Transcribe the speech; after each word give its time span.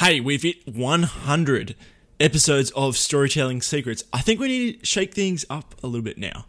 Hey, 0.00 0.18
we've 0.18 0.42
hit 0.42 0.66
100 0.66 1.74
episodes 2.18 2.70
of 2.70 2.96
Storytelling 2.96 3.60
Secrets. 3.60 4.02
I 4.14 4.22
think 4.22 4.40
we 4.40 4.48
need 4.48 4.80
to 4.80 4.86
shake 4.86 5.12
things 5.12 5.44
up 5.50 5.74
a 5.82 5.86
little 5.86 6.00
bit 6.00 6.16
now. 6.16 6.46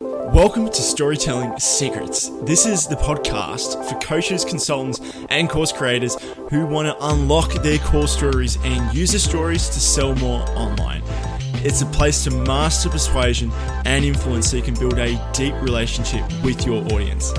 Welcome 0.00 0.70
to 0.70 0.80
Storytelling 0.80 1.60
Secrets. 1.60 2.30
This 2.44 2.64
is 2.64 2.86
the 2.86 2.94
podcast 2.94 3.86
for 3.86 3.98
coaches, 3.98 4.42
consultants, 4.42 5.02
and 5.28 5.50
course 5.50 5.70
creators 5.70 6.16
who 6.48 6.64
want 6.64 6.88
to 6.88 7.06
unlock 7.06 7.52
their 7.62 7.76
core 7.80 8.08
stories 8.08 8.56
and 8.64 8.96
use 8.96 9.12
the 9.12 9.18
stories 9.18 9.68
to 9.68 9.80
sell 9.80 10.14
more 10.14 10.40
online. 10.52 11.02
It's 11.56 11.82
a 11.82 11.86
place 11.86 12.24
to 12.24 12.30
master 12.30 12.88
persuasion 12.88 13.52
and 13.84 14.02
influence 14.02 14.50
so 14.50 14.56
you 14.56 14.62
can 14.62 14.76
build 14.76 14.98
a 14.98 15.30
deep 15.34 15.52
relationship 15.60 16.24
with 16.42 16.64
your 16.64 16.82
audience. 16.84 17.34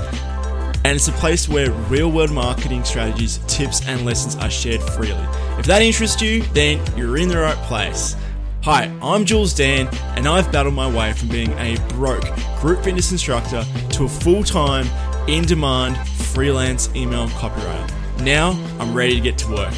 And 0.86 0.94
it's 0.94 1.08
a 1.08 1.12
place 1.14 1.48
where 1.48 1.72
real 1.90 2.12
world 2.12 2.30
marketing 2.30 2.84
strategies, 2.84 3.38
tips, 3.48 3.84
and 3.88 4.06
lessons 4.06 4.36
are 4.36 4.48
shared 4.48 4.80
freely. 4.80 5.18
If 5.58 5.66
that 5.66 5.82
interests 5.82 6.22
you, 6.22 6.42
then 6.54 6.80
you're 6.96 7.16
in 7.16 7.28
the 7.28 7.38
right 7.38 7.56
place. 7.64 8.14
Hi, 8.62 8.84
I'm 9.02 9.24
Jules 9.24 9.52
Dan, 9.52 9.88
and 10.14 10.28
I've 10.28 10.52
battled 10.52 10.74
my 10.74 10.88
way 10.88 11.12
from 11.12 11.26
being 11.26 11.50
a 11.54 11.76
broke 11.88 12.22
group 12.60 12.84
fitness 12.84 13.10
instructor 13.10 13.64
to 13.94 14.04
a 14.04 14.08
full 14.08 14.44
time, 14.44 14.86
in 15.26 15.42
demand 15.44 15.98
freelance 16.08 16.88
email 16.94 17.26
copywriter. 17.30 18.20
Now 18.20 18.50
I'm 18.78 18.94
ready 18.94 19.16
to 19.16 19.20
get 19.20 19.36
to 19.38 19.48
work. 19.54 19.74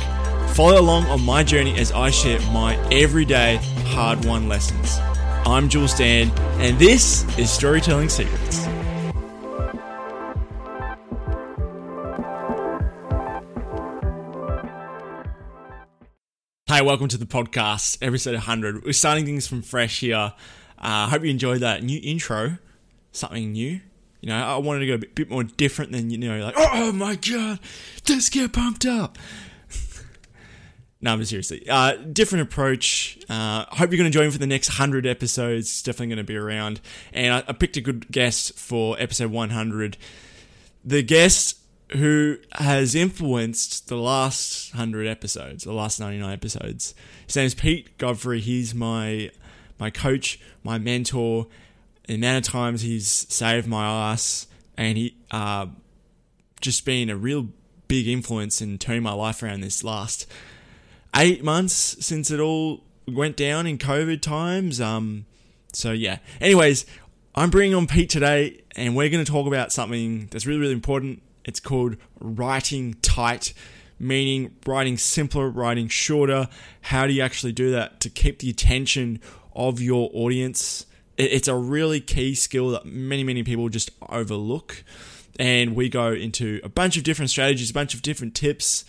Follow 0.50 0.78
along 0.78 1.06
on 1.06 1.24
my 1.24 1.42
journey 1.42 1.78
as 1.78 1.90
I 1.90 2.10
share 2.10 2.38
my 2.52 2.77
everyday 2.92 3.56
hard 3.86 4.27
won 4.27 4.46
lessons. 4.46 4.98
I'm 5.46 5.70
Jules 5.70 5.94
Dan, 5.96 6.30
and 6.60 6.78
this 6.78 7.24
is 7.38 7.50
Storytelling 7.50 8.10
Secrets. 8.10 8.68
Hey, 16.78 16.84
welcome 16.84 17.09
to 17.09 17.18
the 17.18 17.27
podcast, 17.27 17.98
episode 18.00 18.34
100. 18.34 18.84
We're 18.84 18.92
starting 18.92 19.24
things 19.24 19.48
from 19.48 19.62
fresh 19.62 19.98
here. 19.98 20.33
I 20.78 21.06
uh, 21.06 21.08
hope 21.08 21.25
you 21.25 21.30
enjoyed 21.30 21.58
that 21.58 21.83
new 21.83 21.98
intro, 22.00 22.58
something 23.11 23.50
new. 23.50 23.80
You 24.20 24.28
know, 24.28 24.36
I 24.36 24.56
wanted 24.58 24.78
to 24.78 24.86
go 24.86 24.94
a 24.94 24.98
bit, 24.98 25.28
more 25.28 25.42
different 25.42 25.91
than, 25.91 26.11
you 26.11 26.19
know, 26.19 26.39
like, 26.39 26.55
oh 26.56 26.92
my 26.92 27.17
god, 27.17 27.58
let's 28.08 28.30
get 28.30 28.52
pumped 28.52 28.86
up. 28.86 29.19
no, 31.00 31.17
but 31.17 31.27
seriously, 31.27 31.69
uh, 31.69 31.97
different 31.97 32.42
approach. 32.42 33.19
Uh, 33.28 33.64
hope 33.70 33.91
you're 33.91 33.98
going 33.98 34.12
to 34.12 34.17
join 34.17 34.30
for 34.30 34.39
the 34.39 34.47
next 34.47 34.69
100 34.69 35.05
episodes. 35.05 35.67
It's 35.67 35.83
definitely 35.83 36.14
going 36.14 36.19
to 36.19 36.33
be 36.33 36.36
around. 36.36 36.80
And 37.12 37.34
I, 37.34 37.39
I 37.48 37.55
picked 37.55 37.77
a 37.77 37.80
good 37.80 38.08
guest 38.12 38.56
for 38.56 38.95
episode 39.00 39.33
100. 39.33 39.97
The 40.84 41.02
guest 41.02 41.58
who 41.92 42.36
has 42.53 42.94
influenced 42.94 43.89
the 43.89 43.97
last 43.97 44.75
100 44.75 45.06
episodes, 45.06 45.64
the 45.64 45.72
last 45.72 45.98
99 45.98 46.30
episodes. 46.30 46.95
His 47.27 47.36
name 47.36 47.47
is 47.47 47.55
Pete 47.55 47.97
Godfrey. 47.98 48.41
He's 48.41 48.75
my 48.75 49.30
my 49.78 49.91
coach, 49.91 50.41
my 50.62 50.78
mentor. 50.78 51.47
The 52.06 52.14
amount 52.14 52.47
of 52.47 52.53
times 52.53 52.83
he's 52.83 53.06
saved 53.06 53.67
my 53.67 54.12
ass 54.12 54.47
and 54.77 54.98
he 54.98 55.17
uh, 55.30 55.67
just 56.61 56.84
been 56.84 57.11
a 57.11 57.17
real 57.17 57.48
big 57.86 58.08
influence 58.08 58.61
in 58.61 58.78
turning 58.78 59.02
my 59.02 59.12
life 59.12 59.42
around 59.42 59.61
this 59.61 59.84
last 59.84 60.27
eight 61.17 61.42
months 61.42 61.97
since 62.05 62.30
it 62.30 62.41
all 62.41 62.83
went 63.06 63.36
down 63.36 63.67
in 63.67 63.78
COVID 63.78 64.20
times. 64.20 64.80
Um, 64.80 65.27
so 65.73 65.92
yeah. 65.92 66.19
Anyways, 66.41 66.86
I'm 67.34 67.50
bringing 67.50 67.75
on 67.75 67.86
Pete 67.86 68.11
today, 68.11 68.62
and 68.75 68.97
we're 68.97 69.08
going 69.08 69.25
to 69.25 69.30
talk 69.30 69.47
about 69.47 69.73
something 69.73 70.28
that's 70.30 70.47
really, 70.47 70.61
really 70.61 70.73
important 70.73 71.23
it's 71.44 71.61
called 71.61 71.97
writing 72.20 72.94
tight, 73.03 73.53
meaning 73.98 74.55
writing 74.67 74.97
simpler, 74.97 75.48
writing 75.48 75.89
shorter. 75.89 76.48
How 76.83 77.06
do 77.06 77.12
you 77.12 77.22
actually 77.22 77.53
do 77.53 77.70
that 77.72 78.00
to 78.00 78.11
keep 78.11 78.39
the 78.39 78.50
attention 78.50 79.20
of 79.55 79.80
your 79.80 80.11
audience? 80.12 80.86
It's 81.17 81.48
a 81.48 81.56
really 81.56 82.00
key 82.00 82.34
skill 82.34 82.70
that 82.70 82.86
many, 82.86 83.25
many 83.25 83.42
people 83.42 83.68
just 83.68 83.90
overlook. 84.08 84.85
And 85.39 85.74
we 85.74 85.89
go 85.89 86.12
into 86.12 86.61
a 86.64 86.68
bunch 86.68 86.96
of 86.96 87.05
different 87.05 87.30
strategies, 87.30 87.70
a 87.70 87.74
bunch 87.74 87.95
of 87.95 88.02
different 88.02 88.35
tips. 88.35 88.85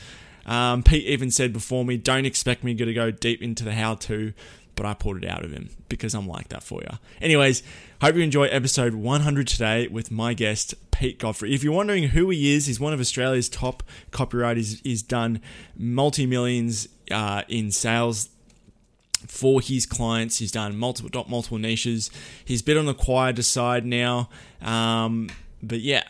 Um, 0.45 0.83
Pete 0.83 1.05
even 1.05 1.29
said 1.31 1.53
before 1.53 1.85
me, 1.85 1.97
don't 1.97 2.25
expect 2.25 2.63
me 2.63 2.73
to 2.73 2.93
go 2.93 3.11
deep 3.11 3.41
into 3.41 3.63
the 3.63 3.73
how 3.73 3.95
to, 3.95 4.33
but 4.79 4.85
I 4.85 4.93
pulled 4.93 5.25
it 5.25 5.29
out 5.29 5.43
of 5.43 5.51
him 5.51 5.71
because 5.89 6.13
I'm 6.15 6.25
like 6.25 6.47
that 6.49 6.63
for 6.63 6.81
you. 6.81 6.97
Anyways, 7.21 7.63
hope 8.01 8.15
you 8.15 8.21
enjoy 8.21 8.45
episode 8.45 8.93
100 8.93 9.45
today 9.45 9.89
with 9.89 10.09
my 10.09 10.33
guest, 10.33 10.73
Pete 10.91 11.19
Godfrey. 11.19 11.53
If 11.53 11.65
you're 11.65 11.73
wondering 11.73 12.03
who 12.05 12.29
he 12.29 12.55
is, 12.55 12.67
he's 12.67 12.79
one 12.79 12.93
of 12.93 13.01
Australia's 13.01 13.49
top 13.49 13.83
copywriters. 14.11 14.79
He's 14.81 15.03
done 15.03 15.41
multi 15.75 16.25
millions 16.25 16.87
uh, 17.11 17.43
in 17.49 17.71
sales 17.71 18.29
for 19.27 19.59
his 19.59 19.85
clients. 19.85 20.37
He's 20.37 20.53
done 20.53 20.77
multiple 20.77 21.25
multiple 21.27 21.57
niches. 21.57 22.09
He's 22.45 22.61
been 22.61 22.77
on 22.77 22.85
the 22.85 22.93
quieter 22.93 23.43
side 23.43 23.85
now, 23.85 24.29
um, 24.61 25.29
but 25.61 25.81
yeah, 25.81 26.03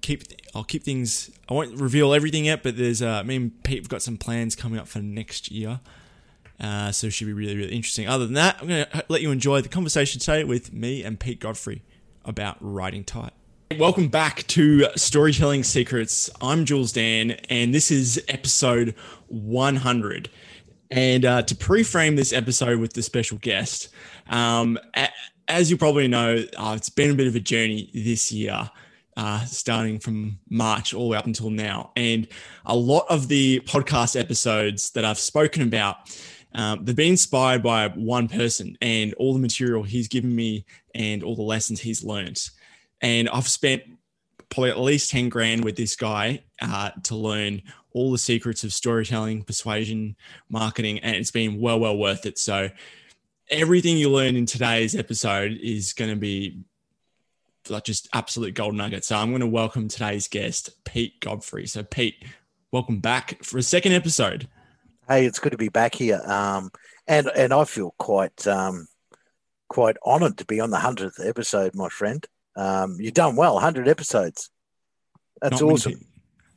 keep 0.00 0.24
I'll 0.52 0.64
keep 0.64 0.82
things. 0.82 1.30
I 1.48 1.54
won't 1.54 1.80
reveal 1.80 2.12
everything 2.12 2.46
yet, 2.46 2.64
but 2.64 2.76
there's 2.76 3.02
uh, 3.02 3.22
me 3.22 3.36
and 3.36 3.62
Pete 3.62 3.78
have 3.78 3.88
got 3.88 4.02
some 4.02 4.16
plans 4.16 4.56
coming 4.56 4.80
up 4.80 4.88
for 4.88 4.98
next 4.98 5.52
year. 5.52 5.78
Uh, 6.58 6.90
so 6.90 7.08
it 7.08 7.12
should 7.12 7.26
be 7.26 7.32
really, 7.32 7.56
really 7.56 7.74
interesting. 7.74 8.08
Other 8.08 8.24
than 8.24 8.34
that, 8.34 8.58
I'm 8.60 8.68
going 8.68 8.86
to 8.86 9.04
let 9.08 9.22
you 9.22 9.30
enjoy 9.30 9.60
the 9.60 9.68
conversation 9.68 10.20
today 10.20 10.44
with 10.44 10.72
me 10.72 11.02
and 11.02 11.20
Pete 11.20 11.40
Godfrey 11.40 11.82
about 12.24 12.56
writing 12.60 13.04
tight. 13.04 13.32
Welcome 13.78 14.08
back 14.08 14.46
to 14.48 14.86
Storytelling 14.96 15.64
Secrets. 15.64 16.30
I'm 16.40 16.64
Jules 16.64 16.92
Dan, 16.92 17.32
and 17.50 17.74
this 17.74 17.90
is 17.90 18.24
episode 18.28 18.94
100. 19.26 20.30
And 20.90 21.24
uh, 21.24 21.42
to 21.42 21.54
pre-frame 21.54 22.14
this 22.14 22.32
episode 22.32 22.78
with 22.78 22.92
the 22.92 23.02
special 23.02 23.38
guest, 23.38 23.88
um, 24.28 24.78
as 25.48 25.70
you 25.70 25.76
probably 25.76 26.08
know, 26.08 26.44
uh, 26.56 26.74
it's 26.76 26.88
been 26.88 27.10
a 27.10 27.14
bit 27.14 27.26
of 27.26 27.34
a 27.34 27.40
journey 27.40 27.90
this 27.92 28.30
year, 28.30 28.70
uh, 29.16 29.44
starting 29.46 29.98
from 29.98 30.38
March 30.48 30.94
all 30.94 31.04
the 31.04 31.10
way 31.10 31.18
up 31.18 31.26
until 31.26 31.50
now. 31.50 31.90
And 31.96 32.28
a 32.64 32.76
lot 32.76 33.06
of 33.10 33.28
the 33.28 33.60
podcast 33.60 34.18
episodes 34.18 34.90
that 34.90 35.04
I've 35.04 35.18
spoken 35.18 35.62
about, 35.62 35.96
um, 36.56 36.84
they've 36.84 36.96
been 36.96 37.12
inspired 37.12 37.62
by 37.62 37.88
one 37.88 38.26
person 38.26 38.76
and 38.80 39.14
all 39.14 39.32
the 39.32 39.38
material 39.38 39.82
he's 39.82 40.08
given 40.08 40.34
me 40.34 40.64
and 40.94 41.22
all 41.22 41.36
the 41.36 41.42
lessons 41.42 41.80
he's 41.80 42.02
learned 42.02 42.40
and 43.00 43.28
I've 43.28 43.48
spent 43.48 43.82
probably 44.48 44.70
at 44.70 44.78
least 44.78 45.10
10 45.10 45.28
grand 45.28 45.64
with 45.64 45.76
this 45.76 45.96
guy 45.96 46.42
uh, 46.62 46.90
to 47.04 47.16
learn 47.16 47.62
all 47.92 48.12
the 48.12 48.18
secrets 48.18 48.64
of 48.64 48.72
storytelling, 48.72 49.42
persuasion, 49.42 50.16
marketing, 50.48 50.98
and 51.00 51.16
it's 51.16 51.30
been 51.30 51.60
well, 51.60 51.80
well 51.80 51.96
worth 51.96 52.26
it. 52.26 52.38
So, 52.38 52.70
everything 53.48 53.96
you 53.96 54.10
learn 54.10 54.34
in 54.36 54.44
today's 54.44 54.94
episode 54.94 55.52
is 55.62 55.92
going 55.92 56.10
to 56.10 56.16
be 56.16 56.58
like 57.68 57.84
just 57.84 58.08
absolute 58.12 58.54
gold 58.54 58.74
nugget. 58.74 59.04
So, 59.04 59.16
I'm 59.16 59.30
going 59.30 59.40
to 59.40 59.46
welcome 59.46 59.88
today's 59.88 60.28
guest, 60.28 60.70
Pete 60.84 61.20
Godfrey. 61.20 61.66
So, 61.66 61.82
Pete, 61.82 62.22
welcome 62.70 63.00
back 63.00 63.42
for 63.42 63.58
a 63.58 63.62
second 63.62 63.92
episode. 63.92 64.48
Hey, 65.08 65.26
it's 65.26 65.38
good 65.38 65.52
to 65.52 65.58
be 65.58 65.68
back 65.68 65.94
here. 65.94 66.20
Um, 66.24 66.70
and 67.06 67.28
and 67.28 67.52
I 67.52 67.64
feel 67.64 67.94
quite 67.98 68.46
um, 68.46 68.88
quite 69.68 69.96
honoured 70.04 70.38
to 70.38 70.44
be 70.44 70.60
on 70.60 70.70
the 70.70 70.78
hundredth 70.78 71.20
episode, 71.24 71.74
my 71.74 71.88
friend. 71.88 72.24
Um, 72.56 72.96
you've 72.98 73.14
done 73.14 73.36
well, 73.36 73.54
100 73.54 73.86
episodes. 73.86 74.50
That's 75.40 75.60
not 75.60 75.72
awesome. 75.72 75.92
Many, 75.92 76.06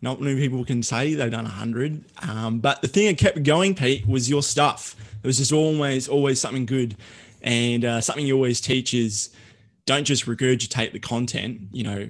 not 0.02 0.22
many 0.22 0.40
people 0.40 0.64
can 0.64 0.82
say 0.82 1.14
they've 1.14 1.30
done 1.30 1.44
100. 1.44 2.06
Um, 2.28 2.60
but 2.60 2.82
the 2.82 2.88
thing 2.88 3.08
that 3.08 3.18
kept 3.18 3.44
going, 3.44 3.76
Pete, 3.76 4.08
was 4.08 4.30
your 4.30 4.42
stuff. 4.42 4.96
It 5.22 5.28
was 5.28 5.38
just 5.38 5.52
always, 5.52 6.08
always 6.08 6.40
something 6.40 6.66
good. 6.66 6.96
And 7.42 7.84
uh, 7.84 8.02
something 8.02 8.26
you 8.26 8.36
always 8.36 8.62
teach 8.62 8.94
is 8.94 9.30
don't 9.86 10.06
just 10.06 10.26
regurgitate 10.26 10.94
the 10.94 11.00
content, 11.00 11.62
you 11.72 11.84
know, 11.84 12.10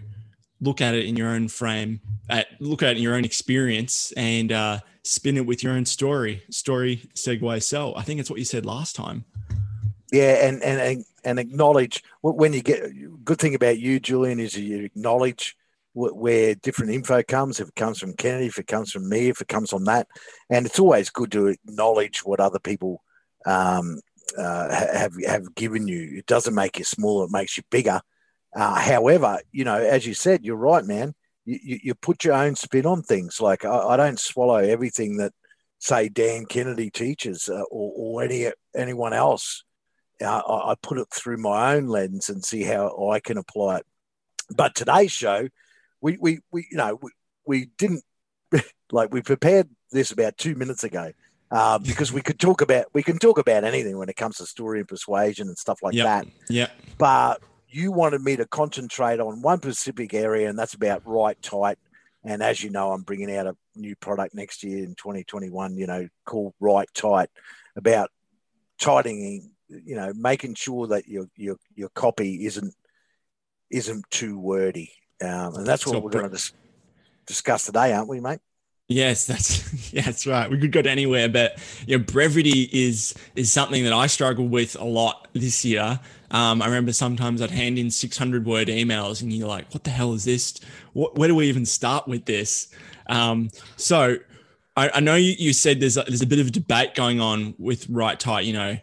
look 0.61 0.81
at 0.81 0.95
it 0.95 1.05
in 1.05 1.15
your 1.15 1.29
own 1.29 1.47
frame, 1.47 2.01
at, 2.29 2.47
look 2.59 2.83
at 2.83 2.91
it 2.91 2.97
in 2.97 3.03
your 3.03 3.15
own 3.15 3.25
experience 3.25 4.11
and 4.13 4.51
uh, 4.51 4.79
spin 5.03 5.37
it 5.37 5.45
with 5.45 5.63
your 5.63 5.73
own 5.73 5.85
story. 5.85 6.43
Story, 6.49 7.09
segue, 7.15 7.63
sell. 7.63 7.93
I 7.95 8.03
think 8.03 8.19
it's 8.19 8.29
what 8.29 8.39
you 8.39 8.45
said 8.45 8.65
last 8.65 8.95
time. 8.95 9.25
Yeah, 10.11 10.47
and 10.47 10.63
and 10.63 11.05
and 11.23 11.39
acknowledge 11.39 12.03
when 12.21 12.53
you 12.53 12.61
get. 12.61 12.91
Good 13.23 13.37
thing 13.37 13.53
about 13.53 13.77
you, 13.77 13.99
Julian, 13.99 14.39
is 14.39 14.57
you 14.57 14.83
acknowledge 14.83 15.55
where 15.93 16.55
different 16.55 16.93
info 16.93 17.21
comes. 17.21 17.59
If 17.59 17.67
it 17.67 17.75
comes 17.75 17.99
from 17.99 18.13
Kennedy, 18.13 18.47
if 18.47 18.57
it 18.57 18.67
comes 18.67 18.91
from 18.91 19.07
me, 19.07 19.29
if 19.29 19.41
it 19.41 19.47
comes 19.47 19.69
from 19.69 19.85
that, 19.85 20.07
and 20.49 20.65
it's 20.65 20.79
always 20.79 21.09
good 21.09 21.31
to 21.33 21.47
acknowledge 21.47 22.25
what 22.25 22.39
other 22.39 22.59
people 22.59 23.03
um, 23.45 23.99
uh, 24.37 24.73
have 24.73 25.13
have 25.25 25.53
given 25.55 25.87
you. 25.87 26.17
It 26.17 26.25
doesn't 26.25 26.55
make 26.55 26.79
you 26.79 26.85
smaller; 26.85 27.25
it 27.25 27.31
makes 27.31 27.57
you 27.57 27.63
bigger. 27.69 28.01
Uh, 28.55 28.79
however, 28.79 29.39
you 29.51 29.63
know, 29.63 29.75
as 29.77 30.05
you 30.05 30.13
said, 30.13 30.43
you're 30.43 30.55
right, 30.55 30.83
man. 30.83 31.13
You, 31.45 31.59
you, 31.63 31.79
you 31.83 31.95
put 31.95 32.23
your 32.23 32.33
own 32.33 32.55
spin 32.55 32.85
on 32.85 33.03
things. 33.03 33.39
Like 33.39 33.65
I, 33.65 33.77
I, 33.77 33.97
don't 33.97 34.19
swallow 34.19 34.57
everything 34.57 35.17
that, 35.17 35.33
say, 35.79 36.09
Dan 36.09 36.45
Kennedy 36.45 36.89
teaches 36.89 37.47
uh, 37.47 37.61
or, 37.71 37.93
or 37.95 38.23
any 38.23 38.51
anyone 38.75 39.13
else 39.13 39.63
I, 40.21 40.41
I 40.45 40.75
put 40.81 40.97
it 40.97 41.07
through 41.11 41.37
my 41.37 41.75
own 41.75 41.87
lens 41.87 42.29
and 42.29 42.43
see 42.43 42.63
how 42.63 43.09
I 43.11 43.19
can 43.19 43.37
apply 43.37 43.77
it. 43.77 43.85
But 44.55 44.75
today's 44.75 45.11
show, 45.11 45.47
we 46.01 46.17
we, 46.19 46.39
we 46.51 46.67
you 46.71 46.77
know 46.77 46.99
we, 47.01 47.11
we 47.45 47.65
didn't 47.77 48.03
like 48.91 49.13
we 49.13 49.21
prepared 49.21 49.69
this 49.91 50.11
about 50.11 50.37
two 50.37 50.55
minutes 50.55 50.83
ago, 50.83 51.11
uh, 51.51 51.77
because 51.79 52.11
we 52.11 52.21
could 52.21 52.39
talk 52.39 52.61
about 52.61 52.87
we 52.93 53.03
can 53.03 53.19
talk 53.19 53.37
about 53.37 53.63
anything 53.63 53.97
when 53.97 54.09
it 54.09 54.15
comes 54.15 54.37
to 54.37 54.45
story 54.45 54.79
and 54.79 54.87
persuasion 54.87 55.47
and 55.47 55.57
stuff 55.57 55.79
like 55.81 55.93
Yep. 55.93 56.05
that. 56.05 56.27
Yeah. 56.49 56.69
But 56.97 57.41
you 57.69 57.91
wanted 57.91 58.21
me 58.21 58.35
to 58.35 58.45
concentrate 58.45 59.19
on 59.19 59.41
one 59.41 59.61
specific 59.61 60.13
area, 60.13 60.49
and 60.49 60.57
that's 60.57 60.73
about 60.73 61.03
write 61.05 61.41
tight. 61.41 61.77
And 62.23 62.43
as 62.43 62.61
you 62.63 62.69
know, 62.69 62.91
I'm 62.91 63.03
bringing 63.03 63.33
out 63.35 63.47
a 63.47 63.55
new 63.75 63.95
product 63.95 64.35
next 64.35 64.63
year 64.63 64.83
in 64.83 64.95
2021. 64.95 65.77
You 65.77 65.87
know, 65.87 66.07
called 66.25 66.53
Write 66.59 66.93
Tight, 66.93 67.29
about 67.75 68.09
tightening. 68.79 69.51
You 69.67 69.95
know, 69.95 70.11
making 70.15 70.55
sure 70.55 70.87
that 70.87 71.07
your 71.07 71.27
your 71.35 71.57
your 71.75 71.89
copy 71.89 72.45
isn't 72.45 72.73
isn't 73.69 74.09
too 74.09 74.39
wordy, 74.39 74.91
um, 75.21 75.55
and 75.55 75.65
that's 75.65 75.85
what 75.85 75.93
So 75.93 75.99
we're 75.99 76.09
going 76.09 76.25
to 76.25 76.31
dis- 76.31 76.53
discuss 77.27 77.65
today, 77.65 77.93
aren't 77.93 78.09
we, 78.09 78.19
mate? 78.19 78.39
Yes, 78.89 79.27
that's 79.27 79.93
yeah, 79.93 80.01
that's 80.01 80.25
right. 80.25 80.49
We 80.49 80.59
could 80.59 80.71
go 80.71 80.81
to 80.81 80.89
anywhere, 80.89 81.29
but 81.29 81.59
yeah, 81.85 81.97
brevity 81.97 82.67
is 82.73 83.13
is 83.35 83.51
something 83.53 83.83
that 83.83 83.93
I 83.93 84.07
struggle 84.07 84.47
with 84.47 84.75
a 84.75 84.83
lot 84.83 85.27
this 85.33 85.63
year. 85.63 85.99
Um, 86.31 86.61
I 86.61 86.65
remember 86.65 86.91
sometimes 86.91 87.41
I'd 87.41 87.51
hand 87.51 87.79
in 87.79 87.91
600 87.91 88.45
word 88.45 88.67
emails, 88.67 89.21
and 89.21 89.31
you're 89.31 89.47
like, 89.47 89.71
"What 89.73 89.83
the 89.83 89.91
hell 89.91 90.13
is 90.13 90.25
this? 90.25 90.59
What, 90.93 91.15
where 91.15 91.27
do 91.27 91.35
we 91.35 91.47
even 91.47 91.67
start 91.67 92.07
with 92.07 92.25
this?" 92.25 92.67
Um, 93.05 93.49
so 93.77 94.17
I, 94.75 94.89
I 94.95 94.99
know 95.01 95.15
you, 95.15 95.35
you 95.37 95.53
said 95.53 95.79
there's 95.79 95.97
a, 95.97 96.03
there's 96.03 96.23
a 96.23 96.27
bit 96.27 96.39
of 96.39 96.47
a 96.47 96.51
debate 96.51 96.95
going 96.95 97.21
on 97.21 97.53
with 97.59 97.87
write 97.89 98.19
tight. 98.19 98.45
You 98.45 98.53
know, 98.53 98.77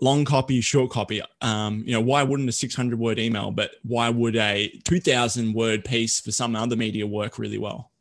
long 0.00 0.24
copy, 0.24 0.60
short 0.60 0.90
copy. 0.90 1.22
Um, 1.40 1.84
you 1.86 1.92
know, 1.92 2.00
why 2.00 2.24
wouldn't 2.24 2.48
a 2.48 2.52
600 2.52 2.98
word 2.98 3.20
email, 3.20 3.52
but 3.52 3.76
why 3.84 4.10
would 4.10 4.34
a 4.34 4.70
2,000 4.82 5.54
word 5.54 5.84
piece 5.84 6.20
for 6.20 6.32
some 6.32 6.56
other 6.56 6.74
media 6.74 7.06
work 7.06 7.38
really 7.38 7.58
well? 7.58 7.91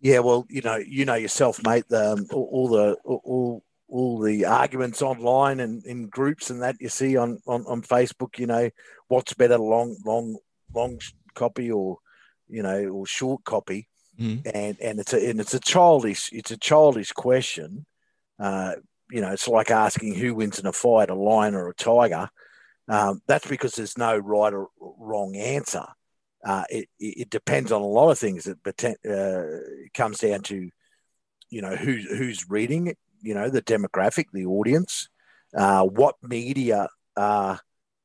Yeah, 0.00 0.20
well, 0.20 0.46
you 0.48 0.62
know, 0.62 0.76
you 0.76 1.04
know 1.04 1.14
yourself, 1.14 1.62
mate. 1.64 1.84
The, 1.88 2.12
um, 2.12 2.26
all, 2.32 2.48
all 2.52 2.68
the 2.68 2.94
all 3.04 3.64
all 3.88 4.20
the 4.20 4.44
arguments 4.44 5.02
online 5.02 5.60
and 5.60 5.84
in 5.84 6.08
groups 6.08 6.50
and 6.50 6.62
that 6.62 6.76
you 6.80 6.88
see 6.88 7.16
on, 7.16 7.40
on 7.46 7.64
on 7.66 7.82
Facebook. 7.82 8.38
You 8.38 8.46
know, 8.46 8.70
what's 9.08 9.34
better, 9.34 9.58
long 9.58 9.96
long 10.04 10.36
long 10.74 11.00
copy 11.34 11.70
or 11.72 11.98
you 12.48 12.62
know 12.62 12.84
or 12.88 13.06
short 13.06 13.44
copy? 13.44 13.88
Mhm. 14.20 14.42
And 14.52 14.80
and 14.80 15.00
it's 15.00 15.12
a 15.12 15.30
and 15.30 15.40
it's 15.40 15.54
a 15.54 15.60
childish 15.60 16.30
it's 16.32 16.50
a 16.52 16.56
childish 16.56 17.12
question. 17.12 17.86
Uh, 18.38 18.74
you 19.10 19.20
know, 19.20 19.32
it's 19.32 19.48
like 19.48 19.70
asking 19.70 20.14
who 20.14 20.34
wins 20.34 20.58
in 20.60 20.66
a 20.66 20.72
fight, 20.72 21.10
a 21.10 21.14
lion 21.14 21.54
or 21.54 21.68
a 21.68 21.74
tiger. 21.74 22.28
Um, 22.88 23.20
that's 23.26 23.46
because 23.46 23.72
there's 23.74 23.98
no 23.98 24.16
right 24.16 24.52
or 24.52 24.68
wrong 24.80 25.34
answer 25.36 25.84
uh, 26.48 26.64
it, 26.70 26.88
it 26.98 27.28
depends 27.28 27.70
on 27.72 27.82
a 27.82 27.86
lot 27.86 28.10
of 28.10 28.18
things. 28.18 28.46
It, 28.46 28.56
uh, 28.66 28.88
it 29.04 29.92
comes 29.92 30.16
down 30.18 30.40
to, 30.44 30.70
you 31.50 31.60
know, 31.60 31.76
who's 31.76 32.06
who's 32.06 32.48
reading 32.48 32.86
it, 32.86 32.96
you 33.20 33.34
know, 33.34 33.50
the 33.50 33.60
demographic, 33.60 34.26
the 34.32 34.46
audience, 34.46 35.10
uh, 35.54 35.82
what 35.84 36.14
media 36.22 36.88
uh, 37.18 37.58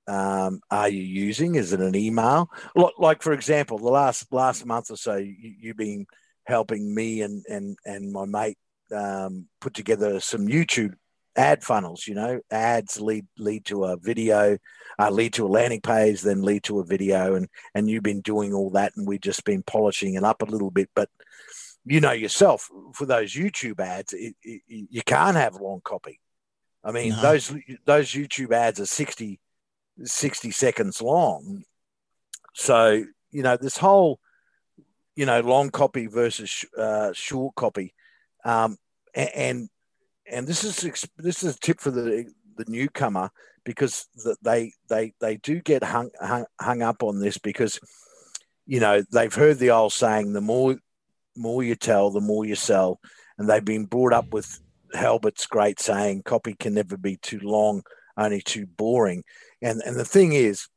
um, 0.10 0.60
are 0.70 0.90
you 0.90 1.04
using? 1.04 1.56
Is 1.56 1.72
it 1.72 1.80
an 1.80 1.96
email? 1.96 2.50
Like, 2.76 2.94
like 2.98 3.22
for 3.22 3.32
example, 3.32 3.78
the 3.78 3.86
last 3.86 4.28
last 4.30 4.66
month 4.66 4.92
or 4.92 4.98
so, 4.98 5.16
you, 5.16 5.54
you've 5.62 5.78
been 5.78 6.06
helping 6.44 6.94
me 6.94 7.22
and 7.22 7.46
and 7.48 7.78
and 7.86 8.12
my 8.12 8.26
mate 8.26 8.58
um, 8.94 9.48
put 9.62 9.74
together 9.74 10.20
some 10.20 10.48
YouTube 10.48 10.96
ad 11.36 11.64
funnels. 11.64 12.08
You 12.08 12.16
know, 12.16 12.40
ads 12.52 13.00
lead 13.00 13.26
lead 13.38 13.66
to 13.66 13.86
a 13.86 13.98
video, 13.98 14.58
uh, 15.00 15.10
lead 15.10 15.34
to 15.34 15.46
a 15.46 15.50
landing 15.50 15.82
page, 15.82 16.22
then 16.22 16.42
lead 16.42 16.64
to 16.64 16.80
a 16.80 16.86
video, 16.86 17.36
and 17.36 17.48
and 17.76 17.90
you've 17.90 18.04
been 18.04 18.22
doing 18.22 18.54
all 18.54 18.70
that, 18.72 18.94
and 18.96 19.08
we've 19.08 19.22
just 19.22 19.44
been 19.46 19.64
polishing 19.64 20.16
it 20.16 20.24
up 20.24 20.42
a 20.42 20.46
little 20.46 20.72
bit. 20.72 20.90
But 20.96 21.10
you 21.86 22.00
know 22.00 22.12
yourself, 22.12 22.70
for 22.94 23.06
those 23.06 23.34
YouTube 23.34 23.80
ads, 23.80 24.14
it, 24.14 24.36
it, 24.44 24.62
you 24.68 25.02
can't 25.06 25.36
have 25.38 25.56
long 25.56 25.82
copy. 25.84 26.20
I 26.84 26.92
mean, 26.92 27.10
No. 27.10 27.22
those 27.22 27.54
those 27.86 28.10
YouTube 28.12 28.52
ads 28.52 28.80
are 28.80 28.86
60, 28.86 29.40
60 30.04 30.52
seconds 30.52 31.02
long. 31.02 31.64
So 32.54 33.04
you 33.32 33.44
know 33.44 33.58
this 33.58 33.78
whole, 33.78 34.20
you 35.16 35.26
know, 35.26 35.42
long 35.42 35.70
copy 35.72 36.08
versus 36.08 36.50
sh- 36.50 36.66
uh, 36.78 37.12
short 37.14 37.56
copy, 37.56 37.94
um, 38.46 38.78
and 39.16 39.70
and 40.34 40.48
this 40.48 40.64
is 40.64 41.08
this 41.18 41.44
is 41.44 41.56
a 41.56 41.60
tip 41.60 41.80
for 41.80 41.92
the 41.92 42.26
the 42.58 42.66
newcomer 42.68 43.30
because 43.64 44.08
th- 44.24 44.38
they 44.42 44.74
they 44.90 45.14
they 45.20 45.38
do 45.38 45.62
get 45.62 45.84
hung, 45.84 46.10
hung 46.20 46.46
hung 46.60 46.82
up 46.82 47.04
on 47.04 47.20
this 47.20 47.38
because 47.38 47.80
you 48.66 48.80
know 48.80 49.04
they've 49.12 49.34
heard 49.34 49.60
the 49.60 49.72
old 49.72 49.94
saying 49.94 50.34
the 50.34 50.42
more 50.42 50.78
more 51.36 51.64
you 51.64 51.76
tell 51.76 52.12
the 52.12 52.22
more 52.22 52.46
you 52.46 52.56
sell. 52.56 53.00
And 53.38 53.50
they've 53.50 53.66
been 53.66 53.86
brought 53.86 54.14
up 54.14 54.32
with 54.32 54.60
Halbert's 54.94 55.48
great 55.48 55.80
saying 55.80 56.22
copy 56.24 56.54
can 56.54 56.76
never 56.76 56.98
be 56.98 57.18
too 57.18 57.40
long 57.40 57.84
only 58.18 58.42
too 58.42 58.66
boring. 58.66 59.24
And 59.62 59.82
and 59.86 59.96
the 59.96 60.06
thing 60.06 60.34
is 60.34 60.68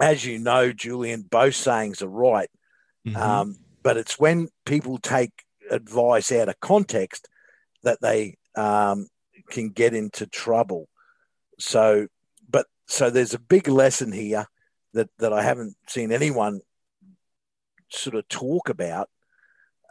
as 0.00 0.24
you 0.24 0.38
know 0.38 0.72
Julian 0.72 1.22
both 1.22 1.54
sayings 1.54 2.02
are 2.02 2.08
right. 2.08 2.50
Mhm. 3.06 3.16
um, 3.16 3.56
but 3.82 3.96
it's 3.96 4.18
when 4.18 4.48
people 4.66 4.98
take 4.98 5.30
advice 5.70 6.32
out 6.32 6.48
of 6.48 6.58
context 6.60 7.28
that 7.82 8.00
they 8.00 8.36
um, 8.56 9.08
can 9.50 9.70
get 9.70 9.94
into 9.94 10.26
trouble. 10.26 10.88
So, 11.58 12.08
but 12.48 12.66
so 12.86 13.10
there's 13.10 13.34
a 13.34 13.38
big 13.38 13.68
lesson 13.68 14.12
here 14.12 14.46
that 14.94 15.08
that 15.18 15.32
I 15.32 15.42
haven't 15.42 15.76
seen 15.86 16.12
anyone 16.12 16.60
sort 17.88 18.16
of 18.16 18.28
talk 18.28 18.68
about. 18.68 19.08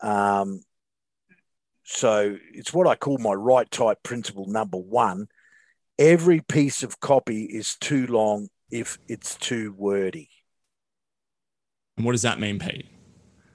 Um, 0.02 0.62
so 1.84 2.38
it's 2.54 2.74
what 2.74 2.88
I 2.88 2.96
call 2.96 3.18
my 3.18 3.34
right 3.34 3.70
type 3.70 4.04
principle 4.04 4.46
number 4.46 4.78
one. 4.78 5.28
Every 5.98 6.42
piece 6.42 6.84
of 6.84 7.00
copy 7.00 7.44
is 7.46 7.76
too 7.76 8.06
long 8.08 8.50
if 8.70 9.00
it's 9.08 9.36
too 9.36 9.74
wordy. 9.78 10.30
and 11.96 12.06
what 12.06 12.12
does 12.12 12.22
that 12.24 12.40
mean, 12.40 12.60
Pete? 12.60 12.88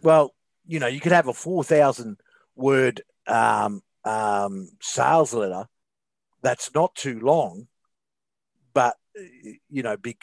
Well, 0.02 0.34
you 0.66 0.80
know, 0.80 0.86
you 0.86 1.00
could 1.00 1.12
have 1.12 1.28
a 1.28 1.34
4,000 1.34 2.18
word 2.56 3.02
um, 3.26 3.82
um, 4.04 4.68
sales 4.80 5.32
letter 5.32 5.66
that's 6.42 6.74
not 6.74 6.94
too 6.94 7.20
long, 7.20 7.68
but, 8.74 8.96
you 9.68 9.82
know, 9.82 9.96
be, 9.96 10.16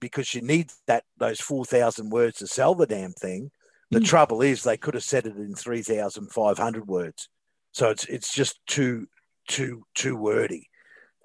because 0.00 0.34
you 0.34 0.40
need 0.40 0.70
that 0.86 1.04
those 1.16 1.40
4,000 1.40 2.10
words 2.10 2.38
to 2.38 2.46
sell 2.46 2.74
the 2.74 2.86
damn 2.86 3.12
thing. 3.12 3.50
The 3.90 4.00
Mm. 4.00 4.06
trouble 4.06 4.42
is 4.42 4.62
they 4.62 4.76
could 4.76 4.94
have 4.94 5.04
said 5.04 5.26
it 5.26 5.36
in 5.36 5.54
3,500 5.54 6.86
words. 6.86 7.28
So 7.72 7.90
it's, 7.90 8.04
it's 8.06 8.32
just 8.32 8.58
too, 8.66 9.08
too, 9.48 9.84
too 9.94 10.16
wordy. 10.16 10.68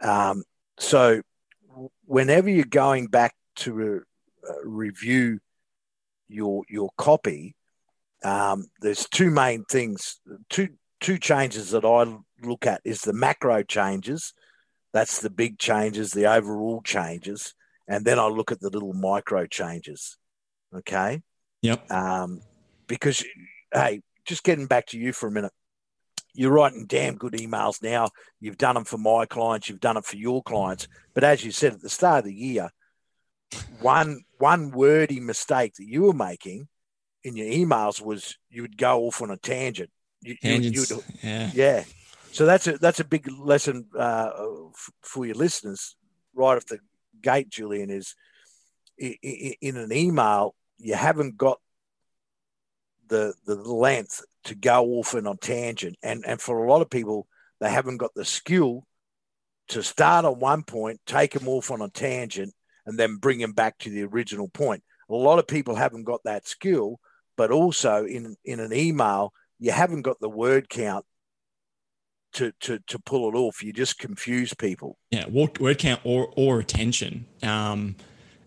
Um, 0.01 0.43
so 0.77 1.21
whenever 2.05 2.49
you're 2.49 2.65
going 2.65 3.07
back 3.07 3.35
to 3.57 3.73
re- 3.73 3.99
uh, 4.49 4.65
review 4.65 5.39
your, 6.27 6.63
your 6.67 6.89
copy, 6.97 7.55
um, 8.23 8.67
there's 8.81 9.07
two 9.09 9.29
main 9.29 9.65
things, 9.65 10.19
two 10.49 10.69
two 11.03 11.19
changes 11.19 11.71
that 11.71 11.85
I 11.85 12.17
look 12.41 12.65
at 12.65 12.81
is 12.83 13.01
the 13.01 13.13
macro 13.13 13.61
changes, 13.61 14.33
that's 14.93 15.19
the 15.19 15.29
big 15.29 15.59
changes, 15.59 16.11
the 16.11 16.25
overall 16.25 16.81
changes, 16.81 17.53
and 17.87 18.05
then 18.05 18.17
I 18.17 18.27
look 18.27 18.51
at 18.51 18.61
the 18.61 18.69
little 18.69 18.93
micro 18.93 19.45
changes. 19.45 20.17
Okay, 20.73 21.21
Yep. 21.61 21.91
um, 21.91 22.41
because 22.87 23.23
hey, 23.71 24.01
just 24.25 24.43
getting 24.43 24.65
back 24.65 24.87
to 24.87 24.97
you 24.97 25.13
for 25.13 25.27
a 25.27 25.31
minute. 25.31 25.51
You're 26.35 26.51
writing 26.51 26.87
damn 26.87 27.15
good 27.15 27.33
emails 27.33 27.83
now. 27.83 28.07
You've 28.39 28.57
done 28.57 28.73
them 28.73 28.85
for 28.85 28.97
my 28.97 29.27
clients. 29.27 29.69
You've 29.69 29.79
done 29.79 29.97
it 29.97 30.05
for 30.05 30.15
your 30.15 30.41
clients. 30.41 30.87
But 31.13 31.23
as 31.23 31.45
you 31.45 31.51
said 31.51 31.73
at 31.73 31.81
the 31.81 31.89
start 31.89 32.19
of 32.19 32.25
the 32.25 32.33
year, 32.33 32.71
one 33.81 34.21
one 34.39 34.71
wordy 34.71 35.19
mistake 35.19 35.75
that 35.75 35.87
you 35.87 36.03
were 36.03 36.13
making 36.13 36.67
in 37.23 37.35
your 37.35 37.47
emails 37.47 38.01
was 38.01 38.35
you 38.49 38.63
would 38.63 38.77
go 38.77 39.03
off 39.03 39.21
on 39.21 39.29
a 39.29 39.37
tangent. 39.37 39.91
You, 40.23 40.35
you, 40.41 40.51
you 40.51 40.61
Tangents. 40.61 40.91
would, 40.91 41.03
yeah. 41.21 41.51
yeah. 41.53 41.83
So 42.31 42.45
that's 42.45 42.67
a 42.67 42.77
that's 42.77 42.99
a 42.99 43.05
big 43.05 43.29
lesson 43.31 43.85
uh, 43.97 44.31
f- 44.69 44.89
for 45.01 45.25
your 45.25 45.35
listeners 45.35 45.95
right 46.33 46.55
off 46.55 46.65
the 46.65 46.79
gate, 47.21 47.49
Julian. 47.49 47.89
Is 47.89 48.15
in 48.97 49.77
an 49.77 49.91
email 49.91 50.55
you 50.77 50.95
haven't 50.95 51.37
got 51.37 51.59
the 53.07 53.33
the 53.45 53.55
length 53.55 54.23
to 54.45 54.55
go 54.55 54.83
off 54.95 55.13
on 55.15 55.27
a 55.27 55.35
tangent, 55.35 55.97
and 56.01 56.23
and 56.25 56.41
for 56.41 56.65
a 56.65 56.69
lot 56.69 56.81
of 56.81 56.89
people 56.89 57.27
they 57.59 57.69
haven't 57.69 57.97
got 57.97 58.13
the 58.15 58.25
skill 58.25 58.85
to 59.69 59.81
start 59.81 60.25
on 60.25 60.39
one 60.39 60.63
point, 60.63 60.99
take 61.05 61.31
them 61.31 61.47
off 61.47 61.71
on 61.71 61.81
a 61.81 61.89
tangent, 61.89 62.53
and 62.85 62.99
then 62.99 63.17
bring 63.17 63.39
them 63.39 63.53
back 63.53 63.77
to 63.77 63.89
the 63.89 64.03
original 64.03 64.49
point. 64.49 64.83
A 65.09 65.13
lot 65.13 65.39
of 65.39 65.47
people 65.47 65.75
haven't 65.75 66.03
got 66.03 66.21
that 66.25 66.47
skill, 66.47 66.99
but 67.37 67.51
also 67.51 68.05
in 68.05 68.35
in 68.43 68.59
an 68.59 68.73
email 68.73 69.33
you 69.63 69.71
haven't 69.71 70.01
got 70.01 70.19
the 70.19 70.29
word 70.29 70.67
count 70.69 71.05
to 72.33 72.51
to 72.59 72.79
to 72.87 72.99
pull 72.99 73.29
it 73.29 73.35
off. 73.35 73.63
You 73.63 73.71
just 73.71 73.97
confuse 73.97 74.53
people. 74.53 74.97
Yeah, 75.11 75.27
word, 75.29 75.59
word 75.59 75.77
count 75.79 76.01
or 76.03 76.33
or 76.35 76.59
attention. 76.59 77.25
Um, 77.41 77.95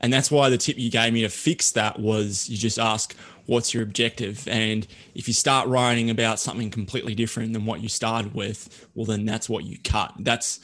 And 0.00 0.12
that's 0.12 0.30
why 0.30 0.50
the 0.50 0.58
tip 0.58 0.78
you 0.78 0.90
gave 0.90 1.12
me 1.12 1.22
to 1.22 1.28
fix 1.30 1.72
that 1.72 1.98
was 1.98 2.48
you 2.50 2.58
just 2.58 2.78
ask, 2.78 3.16
what's 3.46 3.72
your 3.72 3.82
objective? 3.82 4.46
And 4.48 4.86
if 5.14 5.26
you 5.26 5.34
start 5.34 5.68
writing 5.68 6.10
about 6.10 6.38
something 6.38 6.70
completely 6.70 7.14
different 7.14 7.54
than 7.54 7.64
what 7.64 7.80
you 7.80 7.88
started 7.88 8.34
with, 8.34 8.88
well, 8.94 9.06
then 9.06 9.24
that's 9.24 9.48
what 9.48 9.64
you 9.64 9.78
cut. 9.82 10.12
That's 10.18 10.60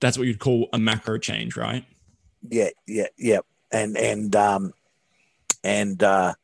that's 0.00 0.16
what 0.18 0.26
you'd 0.28 0.38
call 0.38 0.68
a 0.72 0.78
macro 0.78 1.18
change, 1.18 1.56
right? 1.56 1.84
Yeah, 2.48 2.70
yeah, 2.86 3.08
yeah. 3.18 3.40
And 3.72 3.96
and 3.96 4.34
um 4.36 4.72
and 5.64 6.02
uh 6.02 6.34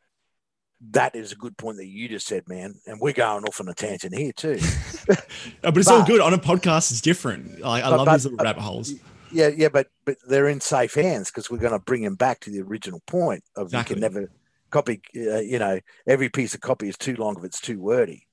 that 0.90 1.14
is 1.14 1.32
a 1.32 1.36
good 1.36 1.56
point 1.56 1.76
that 1.76 1.86
you 1.86 2.08
just 2.08 2.26
said, 2.26 2.48
man. 2.48 2.74
And 2.86 3.00
we're 3.00 3.12
going 3.12 3.44
off 3.44 3.60
on 3.60 3.68
a 3.68 3.74
tangent 3.74 4.14
here 4.14 4.32
too. 4.32 4.58
but 5.06 5.76
it's 5.76 5.88
but, 5.88 5.88
all 5.88 6.04
good. 6.04 6.20
On 6.20 6.34
a 6.34 6.38
podcast, 6.38 6.90
it's 6.90 7.00
different. 7.00 7.60
Like, 7.60 7.84
I 7.84 7.90
but, 7.90 7.96
love 7.98 8.06
but, 8.06 8.12
these 8.14 8.24
little 8.24 8.44
rabbit 8.44 8.62
holes. 8.62 8.92
Yeah, 9.30 9.48
yeah, 9.48 9.68
but 9.68 9.88
but 10.04 10.16
they're 10.28 10.48
in 10.48 10.60
safe 10.60 10.94
hands 10.94 11.30
because 11.30 11.50
we're 11.50 11.58
going 11.58 11.72
to 11.72 11.78
bring 11.78 12.02
them 12.02 12.16
back 12.16 12.40
to 12.40 12.50
the 12.50 12.60
original 12.60 13.00
point 13.06 13.42
of 13.56 13.68
exactly. 13.68 13.96
you 13.96 14.00
can 14.00 14.12
never 14.12 14.30
copy. 14.70 15.00
Uh, 15.16 15.38
you 15.38 15.58
know, 15.58 15.80
every 16.06 16.28
piece 16.28 16.54
of 16.54 16.60
copy 16.60 16.88
is 16.88 16.98
too 16.98 17.16
long 17.16 17.36
if 17.38 17.44
it's 17.44 17.60
too 17.60 17.80
wordy. 17.80 18.26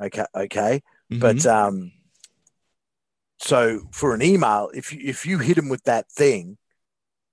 Okay, 0.00 0.24
okay, 0.36 0.82
mm-hmm. 1.10 1.18
but 1.18 1.44
um, 1.44 1.90
so 3.40 3.80
for 3.90 4.14
an 4.14 4.22
email, 4.22 4.70
if 4.74 4.92
you 4.92 5.00
if 5.02 5.26
you 5.26 5.38
hit 5.38 5.56
them 5.56 5.68
with 5.68 5.82
that 5.84 6.08
thing 6.12 6.56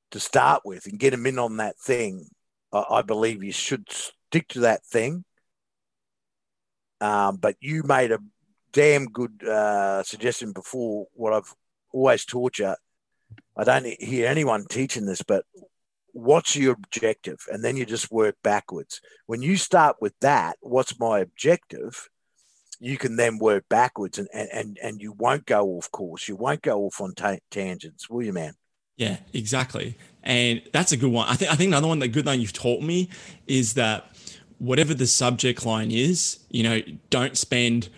to 0.09 0.19
start 0.19 0.63
with 0.65 0.87
and 0.87 0.99
get 0.99 1.11
them 1.11 1.27
in 1.27 1.37
on 1.37 1.57
that 1.57 1.77
thing, 1.77 2.27
I, 2.73 2.85
I 2.89 3.01
believe 3.03 3.43
you 3.43 3.51
should 3.51 3.87
stick 4.35 4.47
to 4.49 4.59
that 4.61 4.85
thing. 4.85 5.23
Um, 6.99 7.37
but 7.37 7.55
you 7.61 7.83
made 7.83 8.11
a 8.11 8.19
damn 8.73 9.05
good 9.05 9.43
uh, 9.43 10.03
suggestion 10.03 10.51
before. 10.51 11.07
What 11.13 11.31
I've 11.31 11.53
always 11.93 12.25
taught 12.25 12.59
you 12.59 12.75
I 13.57 13.63
don't 13.63 13.85
hear 14.01 14.27
anyone 14.27 14.65
teaching 14.69 15.05
this, 15.05 15.21
but 15.21 15.45
what's 16.11 16.55
your 16.55 16.73
objective? 16.73 17.39
And 17.49 17.63
then 17.63 17.77
you 17.77 17.85
just 17.85 18.11
work 18.11 18.35
backwards. 18.43 18.99
When 19.25 19.41
you 19.41 19.55
start 19.55 19.95
with 20.01 20.13
that, 20.19 20.57
what's 20.59 20.99
my 20.99 21.19
objective? 21.19 22.09
You 22.79 22.97
can 22.97 23.15
then 23.15 23.39
work 23.39 23.63
backwards 23.69 24.19
and, 24.19 24.27
and, 24.33 24.77
and, 24.83 25.01
you 25.01 25.13
won't 25.13 25.45
go 25.45 25.69
off 25.77 25.89
course. 25.91 26.27
You 26.27 26.35
won't 26.35 26.61
go 26.61 26.83
off 26.83 26.99
on 26.99 27.15
ta- 27.15 27.37
tangents, 27.49 28.09
will 28.09 28.23
you, 28.23 28.33
man? 28.33 28.53
Yeah, 28.97 29.17
exactly. 29.33 29.97
And 30.23 30.61
that's 30.71 30.91
a 30.91 30.97
good 30.97 31.11
one. 31.11 31.27
I 31.27 31.35
think 31.35 31.51
I 31.51 31.55
think 31.55 31.69
another 31.69 31.87
one, 31.87 31.99
the 31.99 32.07
good 32.07 32.25
thing 32.25 32.39
you've 32.39 32.53
taught 32.53 32.81
me 32.81 33.09
is 33.47 33.73
that 33.73 34.14
whatever 34.59 34.93
the 34.93 35.07
subject 35.07 35.65
line 35.65 35.91
is, 35.91 36.39
you 36.49 36.63
know, 36.63 36.81
don't 37.09 37.37
spend 37.37 37.89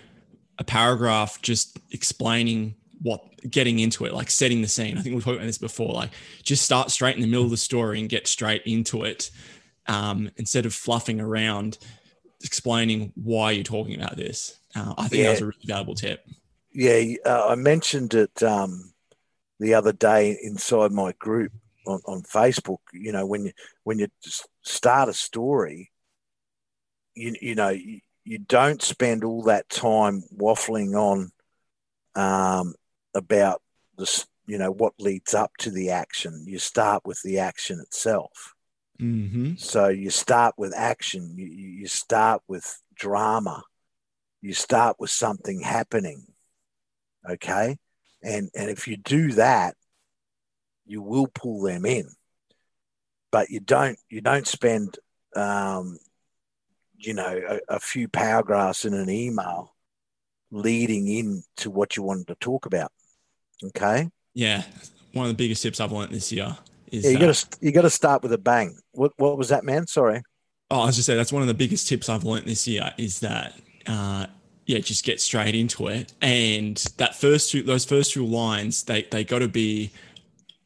a 0.60 0.64
paragraph 0.64 1.42
just 1.42 1.80
explaining 1.92 2.76
what 3.02 3.24
getting 3.50 3.80
into 3.80 4.06
it, 4.06 4.14
like 4.14 4.30
setting 4.30 4.62
the 4.62 4.68
scene. 4.68 4.98
I 4.98 5.02
think 5.02 5.16
we've 5.16 5.24
talked 5.24 5.38
about 5.38 5.46
this 5.46 5.58
before. 5.58 5.94
Like 5.94 6.12
just 6.44 6.64
start 6.64 6.92
straight 6.92 7.16
in 7.16 7.22
the 7.22 7.28
middle 7.28 7.46
of 7.46 7.52
the 7.52 7.58
story 7.58 8.00
and 8.00 8.10
get 8.10 8.28
straight 8.28 8.64
into 8.66 9.04
it 9.04 9.30
um, 9.88 10.30
instead 10.38 10.66
of 10.66 10.74
fluffing 10.74 11.22
around 11.22 11.78
explaining 12.44 13.12
why 13.16 13.52
you're 13.52 13.64
talking 13.64 13.96
about 13.96 14.18
this. 14.18 14.58
Uh, 14.76 14.94
I 14.98 15.08
think 15.08 15.22
yeah. 15.22 15.26
that 15.26 15.32
was 15.32 15.42
a 15.42 15.46
really 15.46 15.58
valuable 15.66 15.96
tip. 15.96 16.26
Yeah, 16.74 17.16
uh, 17.26 17.48
I 17.50 17.56
mentioned 17.56 18.14
it 18.14 18.44
um, 18.44 18.94
the 19.60 19.74
other 19.74 19.94
day 19.94 20.38
inside 20.44 20.92
my 20.92 21.14
group 21.20 21.52
on, 21.88 22.02
on 22.06 22.22
Facebook. 22.24 22.80
You 22.94 23.12
know, 23.12 23.26
when 23.26 23.46
you 23.46 23.52
when 23.84 24.00
you 24.00 24.08
start 24.64 25.10
a 25.10 25.14
story, 25.14 25.92
you 27.17 27.36
you 27.41 27.55
know 27.55 27.69
you, 27.69 28.00
you 28.24 28.38
don't 28.39 28.81
spend 28.81 29.24
all 29.24 29.43
that 29.43 29.69
time 29.69 30.24
waffling 30.36 30.95
on 30.95 31.31
um, 32.15 32.75
about 33.13 33.62
this, 33.97 34.27
you 34.45 34.57
know 34.57 34.71
what 34.71 34.93
leads 35.00 35.33
up 35.33 35.51
to 35.59 35.71
the 35.71 35.89
action. 35.89 36.45
You 36.47 36.59
start 36.59 37.05
with 37.05 37.21
the 37.24 37.39
action 37.39 37.79
itself. 37.79 38.53
Mm-hmm. 39.01 39.55
So 39.57 39.89
you 39.89 40.09
start 40.09 40.55
with 40.57 40.74
action. 40.75 41.33
You, 41.38 41.45
you 41.45 41.88
start 41.88 42.41
with 42.47 42.81
drama. 42.95 43.63
You 44.41 44.53
start 44.53 44.97
with 45.00 45.09
something 45.09 45.62
happening. 45.62 46.25
Okay, 47.29 47.77
and 48.24 48.50
and 48.55 48.69
if 48.69 48.88
you 48.88 48.97
do 48.97 49.31
that, 49.33 49.75
you 50.86 51.01
will 51.01 51.27
pull 51.27 51.62
them 51.62 51.86
in. 51.86 52.09
But 53.31 53.50
you 53.50 53.59
don't 53.59 54.00
you 54.09 54.21
don't 54.21 54.47
spend 54.47 54.97
um, 55.36 55.97
you 56.98 57.13
know 57.13 57.42
a, 57.50 57.75
a 57.75 57.80
few 57.80 58.08
paragraphs 58.08 58.86
in 58.86 58.94
an 58.94 59.10
email 59.10 59.74
leading 60.51 61.08
in 61.08 61.44
to 61.58 61.70
what 61.70 61.96
you 61.96 62.04
wanted 62.04 62.27
to 62.27 62.36
talk 62.36 62.66
about. 62.66 62.92
Okay. 63.63 64.10
Yeah, 64.34 64.63
one 65.13 65.25
of 65.25 65.30
the 65.30 65.44
biggest 65.44 65.63
tips 65.63 65.80
I've 65.80 65.92
learned 65.92 66.12
this 66.12 66.32
year 66.32 66.58
is 66.92 67.06
yeah, 67.06 67.12
you 67.12 67.20
got 67.20 67.34
to 67.34 67.48
you 67.62 67.72
got 67.72 67.82
to 67.82 67.89
start 67.89 68.24
with 68.24 68.34
a 68.34 68.38
bang. 68.38 68.77
What 68.92 69.13
what 69.18 69.38
was 69.38 69.50
that, 69.50 69.63
man? 69.63 69.88
Sorry. 69.88 70.22
Oh, 70.70 70.82
I 70.82 70.86
was 70.86 70.96
just 70.96 71.06
saying 71.06 71.18
that's 71.18 71.32
one 71.32 71.42
of 71.42 71.48
the 71.48 71.54
biggest 71.54 71.88
tips 71.88 72.10
I've 72.10 72.24
learned 72.24 72.46
this 72.46 72.68
year 72.68 72.92
is 72.98 73.22
that 73.22 73.60
uh, 73.88 74.27
yeah, 74.66 74.80
just 74.80 75.06
get 75.06 75.22
straight 75.22 75.56
into 75.56 75.88
it. 75.88 76.13
And 76.22 76.77
that 76.98 77.16
first 77.16 77.51
two, 77.51 77.63
those 77.63 77.86
first 77.86 78.13
two 78.13 78.25
lines, 78.25 78.84
they 78.84 79.04
they 79.04 79.24
got 79.24 79.39
to 79.39 79.48
be 79.48 79.92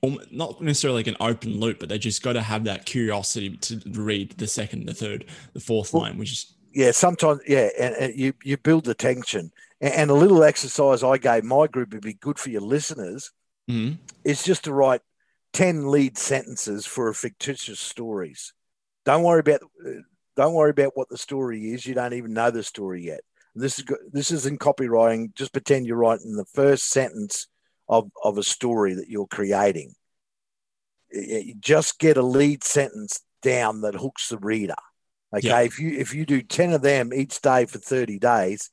not 0.04 0.62
necessarily 0.62 1.00
like 1.00 1.08
an 1.08 1.18
open 1.20 1.60
loop, 1.60 1.80
but 1.80 1.90
they 1.90 2.00
just 2.00 2.24
got 2.24 2.34
to 2.34 2.42
have 2.42 2.64
that 2.64 2.86
curiosity 2.86 3.56
to 3.58 3.82
read 3.92 4.32
the 4.38 4.48
second, 4.48 4.88
the 4.88 4.94
third, 4.94 5.26
the 5.54 5.60
fourth 5.60 5.94
well, 5.94 6.04
line, 6.04 6.18
which 6.18 6.32
is 6.32 6.54
yeah, 6.74 6.92
sometimes 6.92 7.42
yeah, 7.48 7.70
and, 7.80 7.96
and 7.96 8.20
you 8.20 8.34
you 8.44 8.58
build 8.58 8.86
the 8.86 8.96
tension. 8.96 9.52
And 9.80 10.12
a 10.12 10.16
little 10.16 10.44
exercise 10.44 11.04
I 11.04 11.18
gave 11.18 11.44
my 11.44 11.68
group 11.68 11.94
would 11.94 12.04
be 12.04 12.14
good 12.14 12.38
for 12.38 12.52
your 12.52 12.62
listeners 12.62 13.32
mm-hmm. 13.70 13.96
is 14.24 14.44
just 14.44 14.66
to 14.66 14.74
write 14.74 15.02
10 15.54 15.90
lead 15.90 16.20
sentences 16.20 16.86
for 16.86 17.10
a 17.10 17.16
fictitious 17.16 17.80
stories. 17.80 18.54
Don't 19.06 19.24
worry 19.24 19.40
about 19.40 19.62
don't 20.38 20.54
worry 20.54 20.70
about 20.70 20.96
what 20.96 21.10
the 21.10 21.18
story 21.18 21.74
is. 21.74 21.86
You 21.86 21.96
don't 21.96 22.14
even 22.14 22.34
know 22.34 22.52
the 22.52 22.64
story 22.64 23.04
yet. 23.04 23.22
This 23.54 23.80
is 23.80 23.86
this 24.12 24.32
is 24.32 24.46
in 24.46 24.58
copywriting. 24.58 25.34
Just 25.36 25.52
pretend 25.52 25.86
you're 25.86 25.98
writing 25.98 26.36
the 26.36 26.46
first 26.46 26.90
sentence 26.90 27.48
of, 27.92 28.10
of 28.24 28.40
a 28.40 28.44
story 28.44 28.96
that 28.96 29.10
you're 29.10 29.28
creating. 29.28 29.94
You 31.12 31.54
just 31.60 32.00
get 32.00 32.18
a 32.18 32.24
lead 32.24 32.64
sentence 32.64 33.20
down 33.42 33.82
that 33.82 33.96
hooks 33.96 34.30
the 34.30 34.38
reader. 34.38 34.76
Okay, 35.36 35.48
yeah. 35.48 35.62
if 35.62 35.78
you 35.78 35.98
if 35.98 36.14
you 36.14 36.26
do 36.26 36.42
ten 36.42 36.72
of 36.72 36.82
them 36.82 37.14
each 37.14 37.42
day 37.42 37.66
for 37.66 37.78
thirty 37.78 38.18
days, 38.18 38.70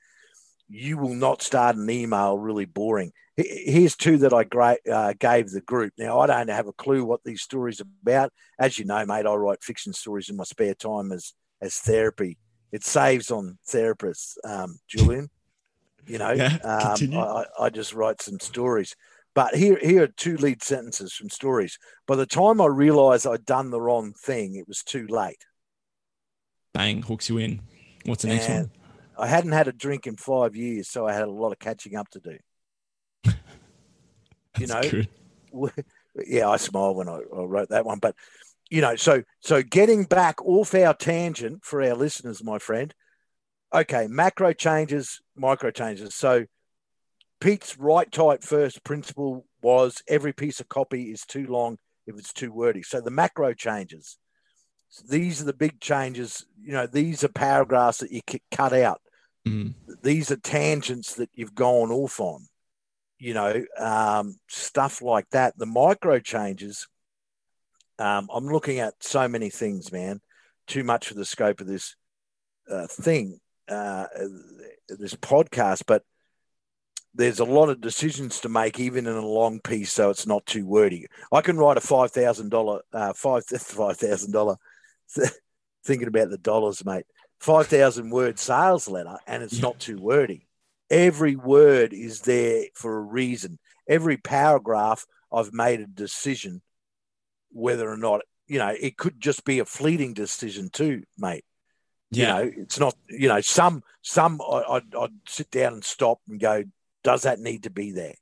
you 0.69 0.99
will 0.99 1.15
not 1.15 1.43
start 1.43 1.77
an 1.77 1.91
email 1.91 2.39
really 2.39 2.65
boring. 2.65 3.13
Here's 3.37 3.95
two 3.95 4.19
that 4.19 4.33
I 4.33 4.43
gra- 4.43 4.79
uh, 4.91 5.15
gave 5.19 5.51
the 5.51 5.61
group. 5.61 5.93
Now, 5.97 6.19
I 6.19 6.27
don't 6.27 6.51
have 6.51 6.67
a 6.67 6.73
clue 6.73 7.05
what 7.05 7.21
these 7.25 7.43
stories 7.43 7.81
are 7.81 7.87
about. 8.03 8.33
As 8.59 8.79
you 8.79 8.85
know, 8.85 9.07
mate, 9.07 9.27
I 9.27 9.35
write 9.35 9.63
fiction 9.63 9.93
stories 9.93 10.29
in 10.29 10.37
my 10.37 10.43
spare 10.43 10.75
time 10.75 11.13
as, 11.13 11.35
as 11.63 11.77
therapy. 11.77 12.37
It 12.73 12.83
saves 12.83 13.31
on 13.31 13.59
therapists, 13.69 14.35
um, 14.45 14.81
Julian. 14.89 15.31
You 16.09 16.19
know, 16.19 16.33
yeah, 16.33 16.57
um, 16.65 17.15
I, 17.15 17.45
I 17.61 17.71
just 17.71 17.93
write 17.93 18.23
some 18.23 18.41
stories. 18.41 18.97
But 19.35 19.55
here, 19.55 19.79
here 19.81 20.05
are 20.05 20.09
two 20.09 20.37
lead 20.37 20.63
sentences 20.63 21.13
from 21.13 21.31
stories. 21.31 21.79
By 22.07 22.17
the 22.17 22.27
time 22.27 22.61
I 22.61 22.67
realized 22.67 23.27
I'd 23.27 23.45
done 23.45 23.71
the 23.71 23.81
wrong 23.81 24.13
thing, 24.13 24.57
it 24.57 24.67
was 24.67 24.83
too 24.83 25.07
late. 25.07 25.45
Bang, 26.73 27.03
hooks 27.03 27.29
you 27.29 27.39
in. 27.39 27.61
What's 28.05 28.23
the 28.23 28.29
next 28.29 28.49
one? 28.49 28.71
I 29.19 29.27
hadn't 29.27 29.53
had 29.53 29.69
a 29.69 29.73
drink 29.73 30.07
in 30.07 30.17
five 30.17 30.57
years, 30.57 30.89
so 30.89 31.07
I 31.07 31.13
had 31.13 31.25
a 31.25 31.31
lot 31.31 31.53
of 31.53 31.59
catching 31.59 31.95
up 31.97 32.09
to 32.11 32.21
do. 32.21 32.39
you 34.59 34.67
know, 34.67 35.71
yeah, 36.27 36.49
I 36.49 36.57
smiled 36.57 36.97
when 36.97 37.09
I, 37.09 37.19
I 37.19 37.43
wrote 37.43 37.69
that 37.69 37.85
one, 37.85 37.99
but 37.99 38.15
you 38.71 38.81
know, 38.81 38.97
so 38.97 39.23
so 39.41 39.63
getting 39.63 40.05
back 40.05 40.45
off 40.45 40.75
our 40.75 40.95
tangent 40.95 41.65
for 41.65 41.83
our 41.83 41.95
listeners, 41.95 42.43
my 42.43 42.59
friend. 42.59 42.95
Okay, 43.75 44.07
macro 44.09 44.53
changes, 44.53 45.21
micro 45.37 45.71
changes. 45.71 46.15
So 46.15 46.47
Pete's 47.41 47.79
right 47.79 48.11
type 48.11 48.43
first 48.43 48.83
principle 48.83 49.45
was 49.63 50.03
every 50.09 50.33
piece 50.33 50.61
of 50.61 50.69
copy 50.69 51.11
is 51.11 51.25
too 51.25 51.47
long 51.47 51.79
if 52.07 52.19
it's 52.19 52.33
too 52.33 52.53
wordy. 52.53 52.83
So 52.83 53.01
the 53.01 53.11
macro 53.11 53.53
changes. 53.53 54.19
So 54.89 55.05
these 55.09 55.43
are 55.43 55.45
the 55.45 55.53
big 55.53 55.81
changes. 55.81 56.47
You 56.61 56.73
know, 56.73 56.87
these 56.87 57.23
are 57.23 57.29
paragraphs 57.29 57.99
that 57.99 58.11
you 58.11 58.23
cut 58.51 58.73
out. 58.73 59.01
Mm. 59.47 59.75
These 60.03 60.31
are 60.31 60.37
tangents 60.37 61.15
that 61.17 61.31
you've 61.35 61.55
gone 61.55 61.91
off 61.91 62.21
on, 62.21 62.47
you 63.19 63.35
know, 63.35 63.65
um, 63.79 64.39
stuff 64.49 65.03
like 65.03 65.29
that. 65.31 65.59
The 65.59 65.67
micro 65.67 66.19
changes, 66.19 66.89
um, 67.99 68.29
I'm 68.33 68.47
looking 68.47 68.79
at 68.79 68.95
so 69.01 69.29
many 69.29 69.51
things, 69.51 69.93
man. 69.93 70.21
Too 70.67 70.85
much 70.85 71.09
for 71.09 71.15
the 71.15 71.25
scope 71.25 71.61
of 71.61 71.67
this 71.67 71.95
uh, 72.71 72.87
thing, 72.87 73.41
uh, 73.69 74.07
this 74.89 75.15
podcast, 75.15 75.85
but 75.87 76.03
there's 77.15 77.41
a 77.41 77.45
lot 77.45 77.69
of 77.69 77.81
decisions 77.81 78.41
to 78.41 78.49
make, 78.49 78.79
even 78.79 79.07
in 79.07 79.17
a 79.17 79.27
long 79.27 79.61
piece, 79.61 79.93
so 79.93 80.11
it's 80.11 80.27
not 80.27 80.47
too 80.47 80.67
wordy. 80.67 81.07
I 81.33 81.41
can 81.41 81.57
write 81.57 81.77
a 81.77 81.81
five 81.81 82.13
thousand 82.13 82.51
dollar, 82.51 82.81
uh, 82.93 83.13
five 83.13 83.45
five 83.47 83.97
thousand 83.97 84.33
dollar, 84.33 84.57
thinking 85.85 86.09
about 86.09 86.31
the 86.31 86.39
dollars, 86.39 86.85
mate. 86.85 87.05
5,000 87.41 88.11
word 88.11 88.37
sales 88.37 88.89
letter 88.89 89.17
and 89.25 89.45
it's 89.45 89.61
not 89.61 89.79
too 89.79 89.97
wordy. 89.97 90.49
Every 90.91 91.37
word 91.37 91.93
is 91.93 92.23
there 92.23 92.65
for 92.75 92.97
a 92.97 93.01
reason. 93.01 93.61
Every 93.89 94.17
paragraph, 94.17 95.07
I've 95.33 95.53
made 95.53 95.79
a 95.79 95.87
decision 95.87 96.63
whether 97.53 97.89
or 97.89 97.97
not 97.97 98.23
you 98.49 98.59
know, 98.59 98.75
it 98.81 98.97
could 98.97 99.21
just 99.21 99.45
be 99.45 99.59
a 99.59 99.65
fleeting 99.65 100.15
decision 100.15 100.71
too, 100.73 101.05
mate. 101.19 101.45
Yeah. 102.11 102.41
You 102.41 102.45
know, 102.45 102.53
it's 102.57 102.79
not. 102.79 102.97
You 103.09 103.29
know, 103.29 103.41
some 103.41 103.83
some 104.03 104.41
I, 104.41 104.63
I'd, 104.69 104.95
I'd 104.95 105.13
sit 105.27 105.51
down 105.51 105.75
and 105.75 105.85
stop 105.85 106.21
and 106.29 106.41
go, 106.41 106.65
does 107.05 107.23
that 107.23 107.41
need 107.41 107.65
to 107.65 107.71
be 107.71 107.93
there? 107.93 108.15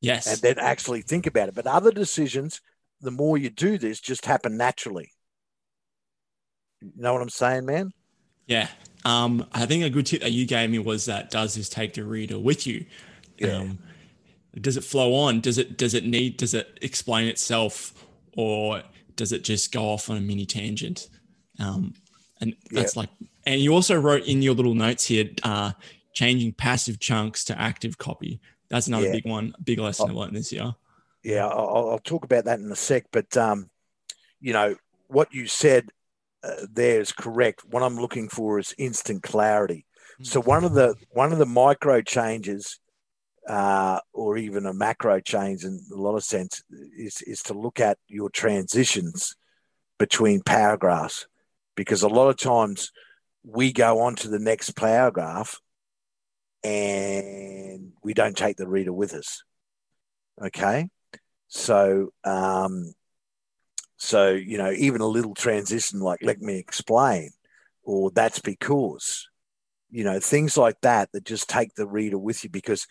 yes. 0.00 0.26
And 0.26 0.40
then 0.40 0.58
actually 0.58 1.02
think 1.02 1.26
about 1.26 1.48
it. 1.48 1.54
But 1.54 1.66
other 1.66 1.90
decisions, 1.90 2.60
the 3.00 3.10
more 3.10 3.36
you 3.36 3.50
do 3.50 3.78
this, 3.78 4.00
just 4.00 4.24
happen 4.24 4.56
naturally. 4.56 5.10
You 6.80 6.92
know 6.96 7.12
what 7.12 7.22
I'm 7.22 7.28
saying, 7.28 7.66
man? 7.66 7.92
Yeah. 8.46 8.68
Um, 9.04 9.46
I 9.52 9.66
think 9.66 9.84
a 9.84 9.90
good 9.90 10.06
tip 10.06 10.22
that 10.22 10.32
you 10.32 10.46
gave 10.46 10.70
me 10.70 10.78
was 10.78 11.06
that 11.06 11.30
does 11.30 11.54
this 11.54 11.68
take 11.68 11.94
the 11.94 12.04
reader 12.04 12.38
with 12.38 12.66
you? 12.66 12.86
Yeah. 13.38 13.58
Um, 13.58 13.78
does 14.60 14.76
it 14.76 14.84
flow 14.84 15.14
on? 15.14 15.40
Does 15.40 15.58
it 15.58 15.76
does 15.76 15.94
it 15.94 16.04
need 16.04 16.38
does 16.38 16.54
it 16.54 16.78
explain 16.82 17.28
itself 17.28 17.92
or 18.36 18.82
does 19.14 19.32
it 19.32 19.44
just 19.44 19.72
go 19.72 19.82
off 19.82 20.08
on 20.08 20.16
a 20.16 20.20
mini 20.20 20.46
tangent? 20.46 21.08
Um, 21.58 21.94
and 22.40 22.54
that's 22.70 22.96
like 22.96 23.08
and 23.46 23.60
you 23.60 23.72
also 23.72 23.98
wrote 23.98 24.24
in 24.24 24.42
your 24.42 24.54
little 24.54 24.74
notes 24.74 25.06
here, 25.06 25.30
uh, 25.42 25.72
changing 26.12 26.52
passive 26.52 26.98
chunks 26.98 27.44
to 27.44 27.60
active 27.60 27.98
copy. 27.98 28.40
That's 28.68 28.88
another 28.88 29.06
Yeah. 29.06 29.12
big 29.12 29.26
one, 29.26 29.54
big 29.62 29.78
lesson 29.78 30.10
I 30.10 30.12
learned 30.12 30.36
this 30.36 30.52
year. 30.52 30.74
Yeah, 31.22 31.46
I'll, 31.46 31.90
I'll 31.90 31.98
talk 31.98 32.24
about 32.24 32.44
that 32.44 32.58
in 32.58 32.70
a 32.70 32.76
sec. 32.76 33.06
But 33.12 33.36
um, 33.36 33.70
you 34.40 34.52
know 34.52 34.76
what 35.08 35.32
you 35.32 35.46
said 35.46 35.90
uh, 36.42 36.66
there 36.72 37.00
is 37.00 37.12
correct. 37.12 37.64
What 37.64 37.82
I'm 37.82 37.96
looking 37.96 38.28
for 38.28 38.58
is 38.58 38.74
instant 38.78 39.22
clarity. 39.22 39.86
So 40.22 40.40
one 40.40 40.64
of 40.64 40.72
the 40.72 40.94
one 41.10 41.32
of 41.32 41.38
the 41.38 41.46
micro 41.46 42.00
changes, 42.00 42.80
uh, 43.46 44.00
or 44.14 44.38
even 44.38 44.64
a 44.64 44.72
macro 44.72 45.20
change 45.20 45.62
in 45.62 45.78
a 45.92 45.94
lot 45.94 46.16
of 46.16 46.24
sense, 46.24 46.62
is 46.96 47.20
is 47.22 47.42
to 47.42 47.54
look 47.54 47.80
at 47.80 47.98
your 48.08 48.30
transitions 48.30 49.36
between 49.98 50.40
paragraphs, 50.40 51.26
because 51.76 52.02
a 52.02 52.08
lot 52.08 52.28
of 52.28 52.36
times 52.36 52.90
we 53.44 53.72
go 53.72 54.00
on 54.00 54.16
to 54.16 54.28
the 54.28 54.38
next 54.38 54.72
paragraph 54.72 55.60
and 56.64 57.92
we 58.02 58.12
don't 58.12 58.36
take 58.36 58.56
the 58.56 58.66
reader 58.66 58.92
with 58.92 59.14
us. 59.14 59.44
Okay, 60.42 60.88
so 61.48 62.12
um, 62.24 62.92
so 63.96 64.32
you 64.32 64.58
know 64.58 64.72
even 64.72 65.00
a 65.00 65.06
little 65.06 65.34
transition 65.34 66.00
like 66.00 66.20
"let 66.22 66.40
me 66.40 66.58
explain" 66.58 67.30
or 67.84 68.10
"that's 68.10 68.40
because," 68.40 69.28
you 69.90 70.04
know 70.04 70.18
things 70.18 70.56
like 70.56 70.80
that 70.82 71.10
that 71.12 71.24
just 71.24 71.48
take 71.48 71.74
the 71.74 71.86
reader 71.86 72.18
with 72.18 72.42
you 72.42 72.50
because 72.50 72.86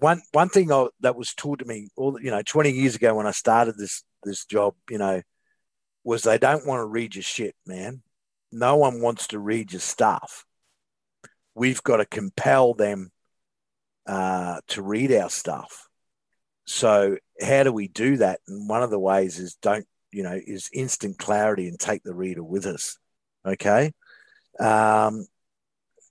one 0.00 0.22
one 0.32 0.48
thing 0.48 0.72
I, 0.72 0.88
that 1.00 1.16
was 1.16 1.34
taught 1.34 1.60
to 1.60 1.64
me 1.64 1.88
all 1.96 2.20
you 2.20 2.30
know 2.30 2.42
20 2.42 2.70
years 2.70 2.96
ago 2.96 3.14
when 3.14 3.26
I 3.26 3.32
started 3.32 3.76
this 3.76 4.02
this 4.24 4.44
job 4.44 4.74
you 4.90 4.98
know 4.98 5.22
was 6.06 6.22
they 6.22 6.38
don't 6.38 6.66
want 6.66 6.80
to 6.80 6.86
read 6.86 7.14
your 7.14 7.22
shit 7.22 7.54
man. 7.66 8.02
No 8.52 8.76
one 8.76 9.02
wants 9.02 9.26
to 9.28 9.38
read 9.38 9.72
your 9.72 9.80
stuff. 9.80 10.46
We've 11.54 11.82
got 11.82 11.98
to 11.98 12.06
compel 12.06 12.74
them 12.74 13.10
uh, 14.06 14.60
to 14.68 14.82
read 14.82 15.12
our 15.12 15.28
stuff. 15.28 15.88
So 16.64 17.18
how 17.40 17.64
do 17.64 17.72
we 17.72 17.88
do 17.88 18.18
that? 18.18 18.40
And 18.46 18.68
one 18.68 18.82
of 18.82 18.90
the 18.90 18.98
ways 18.98 19.38
is 19.38 19.56
don't 19.60 19.86
you 20.12 20.22
know 20.22 20.40
is 20.46 20.70
instant 20.72 21.18
clarity 21.18 21.68
and 21.68 21.78
take 21.78 22.02
the 22.02 22.14
reader 22.14 22.42
with 22.42 22.66
us 22.66 22.98
okay? 23.46 23.92
Um, 24.58 25.26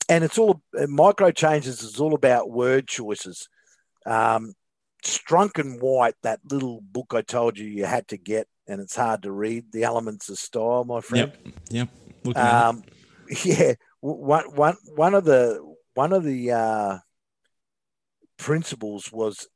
and 0.07 0.23
it's 0.23 0.37
all 0.37 0.61
micro 0.87 1.31
changes 1.31 1.81
is 1.81 1.99
all 1.99 2.13
about 2.13 2.49
word 2.49 2.87
choices. 2.87 3.49
Um, 4.05 4.53
Strunk 5.03 5.59
and 5.59 5.81
White, 5.81 6.15
that 6.23 6.39
little 6.49 6.81
book 6.81 7.13
I 7.15 7.21
told 7.21 7.57
you 7.57 7.67
you 7.67 7.85
had 7.85 8.07
to 8.09 8.17
get, 8.17 8.47
and 8.67 8.81
it's 8.81 8.95
hard 8.95 9.23
to 9.23 9.31
read. 9.31 9.71
The 9.71 9.83
Elements 9.83 10.29
of 10.29 10.37
Style, 10.37 10.83
my 10.85 11.01
friend. 11.01 11.31
Yep. 11.43 11.53
Yep. 11.69 11.89
Looking 12.23 12.41
at 12.41 12.47
it. 12.47 12.65
Um, 12.65 12.83
yeah, 13.43 13.73
one, 14.01 14.43
one, 14.55 14.77
one 14.95 15.13
of 15.13 15.25
the 15.25 15.75
one 15.93 16.13
of 16.13 16.23
the 16.23 16.51
uh, 16.51 16.97
principles 18.37 19.11
was 19.11 19.47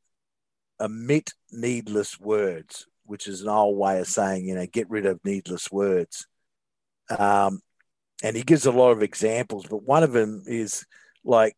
omit 0.80 1.34
needless 1.52 2.20
words, 2.20 2.88
which 3.06 3.28
is 3.28 3.42
an 3.42 3.50
old 3.50 3.78
way 3.78 4.00
of 4.00 4.08
saying 4.08 4.46
you 4.46 4.56
know 4.56 4.66
get 4.66 4.90
rid 4.90 5.06
of 5.06 5.20
needless 5.24 5.72
words. 5.72 6.28
Um, 7.10 7.62
and 8.24 8.36
he 8.36 8.44
gives 8.44 8.66
a 8.66 8.72
lot 8.72 8.92
of 8.92 9.02
examples, 9.02 9.66
but 9.70 9.84
one 9.84 10.04
of 10.04 10.12
them 10.12 10.44
is 10.46 10.86
like 11.24 11.56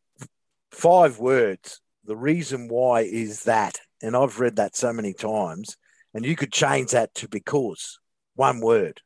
five 0.72 1.20
words. 1.20 1.82
The 2.06 2.16
reason 2.16 2.68
why 2.68 3.02
is 3.02 3.44
that, 3.44 3.80
and 4.02 4.16
I've 4.16 4.40
read 4.40 4.56
that 4.58 4.76
so 4.76 4.94
many 4.94 5.14
times, 5.14 5.76
and 6.14 6.26
you 6.26 6.36
could 6.36 6.52
change 6.52 6.92
that 6.92 7.14
to 7.16 7.28
because 7.28 8.00
one 8.36 8.60
word. 8.62 9.02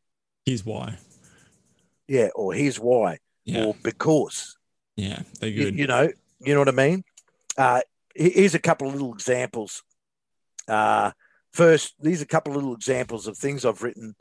Here's 0.46 0.66
why. 0.66 0.98
Yeah, 2.08 2.30
or 2.36 2.54
here's 2.54 2.80
why, 2.80 3.20
Yeah. 3.46 3.66
or 3.66 3.76
because. 3.84 4.58
Yeah. 4.96 5.24
They're 5.40 5.52
good. 5.52 5.76
you 5.78 5.88
know, 5.88 6.10
you 6.40 6.54
know 6.54 6.60
what 6.62 6.70
I 6.70 6.72
mean. 6.72 7.04
Uh, 7.58 7.82
he- 8.16 8.30
here's 8.32 8.56
a 8.56 8.60
couple 8.60 8.88
of 8.88 8.94
little 8.94 9.14
examples. 9.14 9.84
Uh, 10.68 11.12
first, 11.52 11.96
these 12.00 12.22
are 12.22 12.26
a 12.26 12.28
couple 12.28 12.52
of 12.54 12.58
little 12.58 12.76
examples 12.76 13.28
of 13.28 13.38
things 13.38 13.66
I've 13.66 13.82
written 13.84 14.16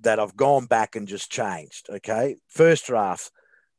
that 0.00 0.18
I've 0.20 0.36
gone 0.36 0.66
back 0.66 0.94
and 0.94 1.08
just 1.08 1.30
changed. 1.30 1.88
Okay, 1.90 2.36
first 2.48 2.86
draft, 2.86 3.30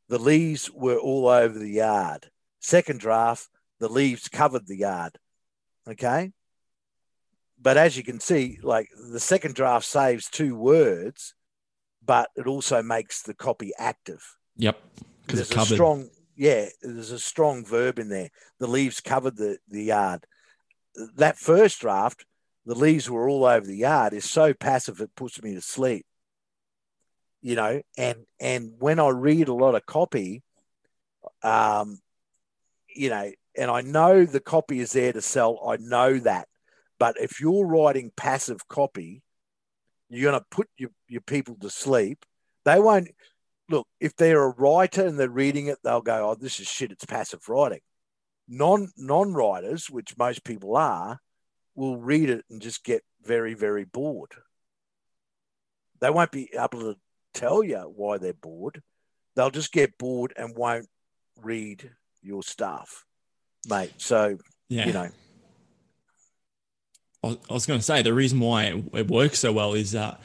the 0.09 0.19
leaves 0.19 0.69
were 0.71 0.97
all 0.97 1.27
over 1.27 1.57
the 1.57 1.69
yard. 1.69 2.29
Second 2.59 2.99
draft, 2.99 3.47
the 3.79 3.87
leaves 3.89 4.27
covered 4.27 4.67
the 4.67 4.77
yard. 4.77 5.17
Okay, 5.87 6.31
but 7.61 7.77
as 7.77 7.97
you 7.97 8.03
can 8.03 8.19
see, 8.19 8.59
like 8.61 8.89
the 9.11 9.19
second 9.19 9.55
draft 9.55 9.85
saves 9.85 10.29
two 10.29 10.55
words, 10.55 11.33
but 12.05 12.29
it 12.35 12.47
also 12.47 12.81
makes 12.81 13.21
the 13.21 13.33
copy 13.33 13.71
active 13.77 14.23
Yep. 14.57 14.79
Because 15.25 15.39
there's 15.39 15.47
it's 15.47 15.51
a 15.51 15.55
covered. 15.55 15.73
strong 15.75 16.09
yeah 16.37 16.67
there's 16.81 17.11
a 17.11 17.19
strong 17.19 17.65
verb 17.65 17.99
in 17.99 18.09
there 18.09 18.29
the 18.59 18.67
leaves 18.67 19.01
covered 19.01 19.35
the, 19.35 19.57
the 19.67 19.83
yard 19.85 20.23
that 21.15 21.37
first 21.37 21.81
draft 21.81 22.25
the 22.65 22.75
leaves 22.75 23.09
were 23.09 23.27
all 23.27 23.43
over 23.43 23.65
the 23.65 23.75
yard 23.75 24.13
is 24.13 24.29
so 24.29 24.53
passive 24.53 25.01
it 25.01 25.13
puts 25.15 25.41
me 25.41 25.55
to 25.55 25.61
sleep 25.61 26.05
you 27.41 27.55
know 27.55 27.81
and 27.97 28.19
and 28.39 28.73
when 28.79 28.99
i 28.99 29.09
read 29.09 29.47
a 29.47 29.53
lot 29.53 29.75
of 29.75 29.85
copy 29.85 30.43
um 31.43 31.99
you 32.95 33.09
know 33.09 33.31
and 33.57 33.71
i 33.71 33.81
know 33.81 34.23
the 34.25 34.39
copy 34.39 34.79
is 34.79 34.91
there 34.93 35.11
to 35.13 35.21
sell 35.21 35.59
i 35.67 35.75
know 35.77 36.19
that 36.19 36.47
but 36.99 37.15
if 37.19 37.39
you're 37.39 37.65
writing 37.65 38.11
passive 38.15 38.67
copy 38.67 39.23
you're 40.09 40.31
going 40.31 40.41
to 40.41 40.45
put 40.49 40.67
your, 40.77 40.89
your 41.07 41.21
people 41.21 41.55
to 41.59 41.69
sleep 41.69 42.25
they 42.65 42.79
won't 42.79 43.09
look, 43.69 43.87
if 43.99 44.15
they're 44.15 44.43
a 44.43 44.49
writer 44.49 45.05
and 45.05 45.19
they're 45.19 45.29
reading 45.29 45.67
it, 45.67 45.79
they'll 45.83 46.01
go, 46.01 46.29
"Oh, 46.29 46.35
this 46.35 46.59
is 46.59 46.67
shit. 46.67 46.91
It's 46.91 47.05
passive 47.05 47.47
writing." 47.49 47.79
Non 48.47 48.91
non 48.97 49.33
writers, 49.33 49.89
which 49.89 50.17
most 50.17 50.43
people 50.43 50.75
are, 50.77 51.19
will 51.75 51.97
read 51.97 52.29
it 52.29 52.45
and 52.49 52.61
just 52.61 52.83
get 52.83 53.03
very 53.23 53.53
very 53.53 53.85
bored. 53.85 54.31
They 55.99 56.09
won't 56.09 56.31
be 56.31 56.49
able 56.53 56.81
to 56.81 56.95
tell 57.33 57.63
you 57.63 57.79
why 57.79 58.17
they're 58.17 58.33
bored. 58.33 58.81
They'll 59.35 59.49
just 59.49 59.71
get 59.71 59.97
bored 59.97 60.33
and 60.35 60.55
won't 60.55 60.87
read 61.41 61.91
your 62.21 62.43
stuff, 62.43 63.05
mate. 63.67 63.93
So 63.97 64.37
yeah. 64.69 64.87
you 64.87 64.93
know, 64.93 65.09
I 67.49 67.53
was- 67.53 67.65
going 67.65 67.79
to 67.79 67.85
say 67.85 68.01
the 68.01 68.13
reason 68.13 68.39
why 68.39 68.83
it, 68.93 69.07
works 69.07 69.39
so 69.39 69.51
well 69.51 69.73
is 69.73 69.91
that 69.91 70.19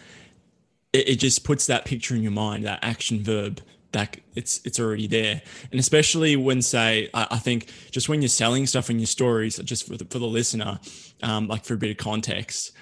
it, 0.92 1.16
just 1.16 1.44
puts 1.44 1.66
that 1.66 1.84
picture 1.84 2.14
in 2.14 2.22
your 2.22 2.32
mind, 2.32 2.64
that 2.64 2.80
action 2.82 3.22
verb 3.22 3.60
that 3.92 4.16
it's 4.34 4.60
it's 4.64 4.80
already 4.80 5.06
there, 5.06 5.42
and 5.70 5.78
especially 5.78 6.34
when 6.34 6.62
say 6.62 7.10
I, 7.12 7.36
think 7.38 7.70
just 7.90 8.08
when 8.08 8.22
you're 8.22 8.28
selling 8.28 8.66
stuff 8.66 8.88
in 8.88 8.98
your 8.98 9.06
stories, 9.06 9.58
just 9.58 9.86
for 9.86 9.98
the, 9.98 10.06
for 10.06 10.18
the 10.18 10.26
listener, 10.26 10.80
um, 11.22 11.46
like 11.46 11.64
for 11.64 11.74
a 11.74 11.76
bit 11.76 11.90
of 11.90 11.98
context, 11.98 12.72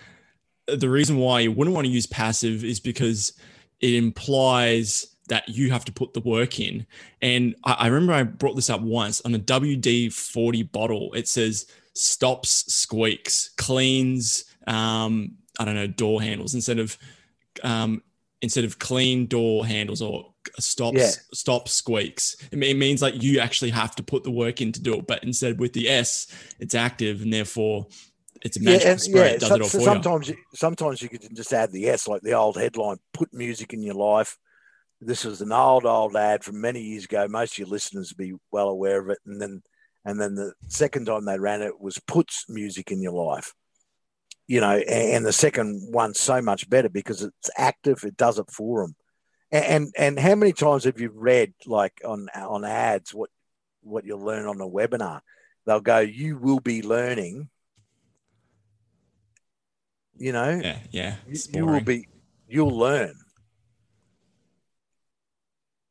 the 0.67 0.89
reason 0.89 1.17
why 1.17 1.41
you 1.41 1.53
wouldn't 1.53 1.75
want 1.75 1.87
to 1.87 1.93
use 1.93 2.07
passive 2.07 2.65
is 2.65 2.79
because 2.79 3.33
it 3.81 3.95
implies 3.95 5.07
that 5.29 5.49
you 5.49 5.71
have 5.71 5.85
to 5.85 5.93
put 5.93 6.13
the 6.13 6.21
work 6.21 6.61
in. 6.61 6.87
And 7.23 7.55
I, 7.65 7.73
I 7.73 7.87
remember 7.87 8.13
I 8.13 8.25
brought 8.25 8.57
this 8.57 8.69
up 8.71 8.81
once 8.81 9.21
on 9.23 9.35
a 9.35 9.39
WD 9.39 10.13
40 10.13 10.65
bottle. 10.65 11.13
It 11.15 11.29
says 11.29 11.67
stops 11.95 12.73
squeaks, 12.73 13.51
cleans, 13.57 14.45
um, 14.67 15.37
I 15.59 15.65
don't 15.65 15.75
know, 15.75 15.87
door 15.87 16.23
handles 16.23 16.55
instead 16.55 16.79
of 16.79 16.97
um, 17.63 18.03
instead 18.43 18.65
of 18.65 18.79
clean 18.79 19.27
door 19.27 19.67
handles 19.67 20.01
or 20.01 20.33
stops 20.59 20.99
Yeah. 20.99 21.11
stop 21.35 21.69
squeaks. 21.69 22.37
It, 22.51 22.77
means 22.77 23.03
like 23.03 23.23
you 23.23 23.41
actually 23.41 23.71
have 23.71 23.95
to 23.97 24.03
put 24.03 24.25
the 24.25 24.31
work 24.31 24.61
in 24.61 24.73
to 24.73 24.81
do 24.81 24.95
it. 24.95 25.07
But 25.07 25.23
instead 25.25 25.59
with 25.61 25.73
the 25.75 25.89
S, 25.89 26.27
it's 26.59 26.75
active 26.75 27.21
and 27.23 27.33
therefore 27.33 27.87
it's 28.43 28.57
a 28.57 28.63
magical 28.63 28.97
spray. 28.99 29.33
it 29.35 29.41
does 29.41 29.49
so- 29.51 29.55
it 29.57 29.61
all 29.63 29.69
so 29.69 29.79
for 29.79 29.85
sometimes 29.85 30.29
you, 30.29 30.37
sometimes 30.55 31.03
you 31.03 31.09
could 31.11 31.37
just 31.37 31.53
add 31.53 31.73
the 31.73 31.89
S, 31.89 32.09
like 32.09 32.23
the 32.23 32.33
old 32.33 32.57
headline, 32.57 32.97
"Put 33.13 33.35
music 33.35 33.75
in 33.75 33.83
your 33.83 33.95
life." 33.95 34.39
This 35.03 35.25
is 35.25 35.41
an 35.41 35.53
old, 35.53 35.87
old 35.87 36.15
ad 36.17 36.45
from 36.45 36.61
many 36.61 36.81
years 36.83 37.05
ago. 37.07 37.27
Most 37.29 37.53
of 37.55 37.59
your 37.59 37.69
listeners 37.69 38.13
will 38.13 38.25
be 38.25 38.35
well 38.51 38.69
aware 38.69 39.01
of 39.01 39.09
it. 39.11 39.19
And 39.27 39.41
then, 39.41 39.63
and 40.05 40.21
then 40.21 40.35
the 40.35 40.53
second 40.69 41.07
time 41.07 41.25
they 41.25 41.39
ran 41.39 41.63
it 41.63 41.81
was 41.81 41.99
"Puts 41.99 42.47
music 42.49 42.91
in 42.91 43.03
your 43.03 43.13
life." 43.13 43.55
you 44.51 44.61
know, 44.61 44.79
and, 44.79 45.25
the 45.25 45.33
second 45.33 45.93
one's 45.93 46.19
so 46.19 46.43
much 46.43 46.69
better 46.69 46.89
because 46.89 47.23
it's 47.23 47.51
active. 47.57 48.03
It 48.03 48.17
does 48.17 48.37
it 48.37 48.51
for 48.51 48.83
them. 48.83 48.97
And, 49.53 49.65
and 49.65 49.95
and 49.97 50.19
how 50.19 50.35
many 50.35 50.53
times 50.53 50.83
have 50.85 51.01
you 51.01 51.13
read 51.15 51.55
like 51.67 52.03
on 52.05 52.27
on 52.35 52.65
ads 52.65 53.15
what 53.15 53.31
what 53.83 54.05
you'll 54.05 54.25
learn 54.25 54.47
on 54.47 54.61
a 54.61 54.67
webinar? 54.67 55.21
They'll 55.67 55.79
go, 55.79 56.01
"You 56.01 56.37
will 56.37 56.59
be 56.59 56.83
learning." 56.83 57.49
You 60.19 60.33
know, 60.33 60.61
Yeah, 60.61 60.79
yeah. 60.91 61.17
you, 61.29 61.39
you 61.55 61.67
will 61.67 61.81
be, 61.81 62.09
you'll 62.49 62.77
learn, 62.77 63.15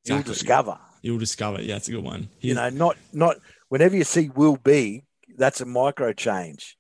you'll 0.04 0.22
discover. 0.22 0.78
You'll 1.02 1.17
discover. 1.17 1.62
Yeah, 1.62 1.78
it's 1.78 1.88
a 1.88 1.91
good 1.91 2.04
one. 2.04 2.28
You 2.41 2.56
know, 2.56 2.69
not 2.69 2.98
not 3.13 3.38
whenever 3.69 3.95
you 3.95 4.03
see 4.03 4.29
will 4.29 4.58
be, 4.58 5.03
that's 5.38 5.62
a 5.62 5.65
micro 5.65 6.13
change. 6.13 6.75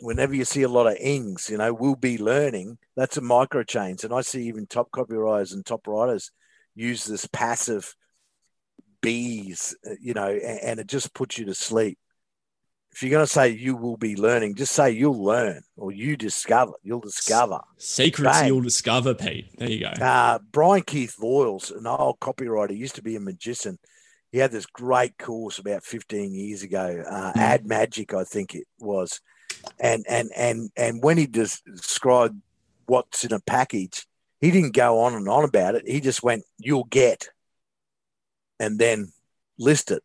Whenever 0.00 0.34
you 0.34 0.44
see 0.44 0.62
a 0.62 0.68
lot 0.68 0.86
of 0.86 0.96
ings, 1.00 1.48
you 1.50 1.56
know, 1.56 1.72
will 1.72 1.96
be 1.96 2.18
learning, 2.18 2.78
that's 2.96 3.16
a 3.16 3.20
micro 3.20 3.62
change. 3.62 4.04
And 4.04 4.12
I 4.12 4.20
see 4.20 4.46
even 4.46 4.66
top 4.66 4.90
copywriters 4.90 5.52
and 5.52 5.64
top 5.64 5.86
writers 5.86 6.30
use 6.74 7.04
this 7.04 7.26
passive 7.26 7.94
bees, 9.00 9.76
uh, 9.88 9.94
you 10.00 10.14
know, 10.14 10.28
and, 10.28 10.60
and 10.60 10.80
it 10.80 10.86
just 10.86 11.14
puts 11.14 11.38
you 11.38 11.46
to 11.46 11.54
sleep. 11.54 11.98
If 12.92 13.02
you're 13.02 13.10
going 13.10 13.26
to 13.26 13.32
say 13.32 13.50
you 13.50 13.76
will 13.76 13.96
be 13.96 14.16
learning, 14.16 14.54
just 14.54 14.72
say 14.72 14.90
you'll 14.90 15.22
learn 15.22 15.60
or 15.76 15.92
you 15.92 16.16
discover, 16.16 16.72
you'll 16.82 17.00
discover. 17.00 17.60
secrets 17.76 18.38
Bang. 18.38 18.46
you'll 18.48 18.62
discover, 18.62 19.14
Pete. 19.14 19.46
There 19.58 19.70
you 19.70 19.80
go. 19.80 20.04
Uh, 20.04 20.38
Brian 20.50 20.82
Keith 20.82 21.14
Voiles, 21.20 21.76
an 21.76 21.86
old 21.86 22.18
copywriter, 22.18 22.76
used 22.76 22.94
to 22.96 23.02
be 23.02 23.14
a 23.14 23.20
magician. 23.20 23.78
He 24.30 24.38
had 24.38 24.52
this 24.52 24.66
great 24.66 25.16
course 25.18 25.58
about 25.58 25.84
15 25.84 26.34
years 26.34 26.62
ago, 26.62 27.02
uh, 27.08 27.32
Hmm. 27.32 27.38
Ad 27.38 27.66
Magic, 27.66 28.12
I 28.14 28.24
think 28.24 28.54
it 28.54 28.66
was. 28.78 29.20
And 29.80 30.04
and 30.08 30.30
and 30.36 30.70
and 30.76 31.02
when 31.02 31.16
he 31.18 31.26
described 31.26 32.40
what's 32.86 33.24
in 33.24 33.32
a 33.32 33.40
package, 33.40 34.06
he 34.40 34.50
didn't 34.50 34.74
go 34.74 35.00
on 35.00 35.14
and 35.14 35.28
on 35.28 35.44
about 35.44 35.74
it. 35.74 35.88
He 35.88 36.00
just 36.00 36.22
went, 36.22 36.44
"You'll 36.58 36.84
get," 36.84 37.30
and 38.60 38.78
then 38.78 39.12
list 39.58 39.90
it. 39.90 40.04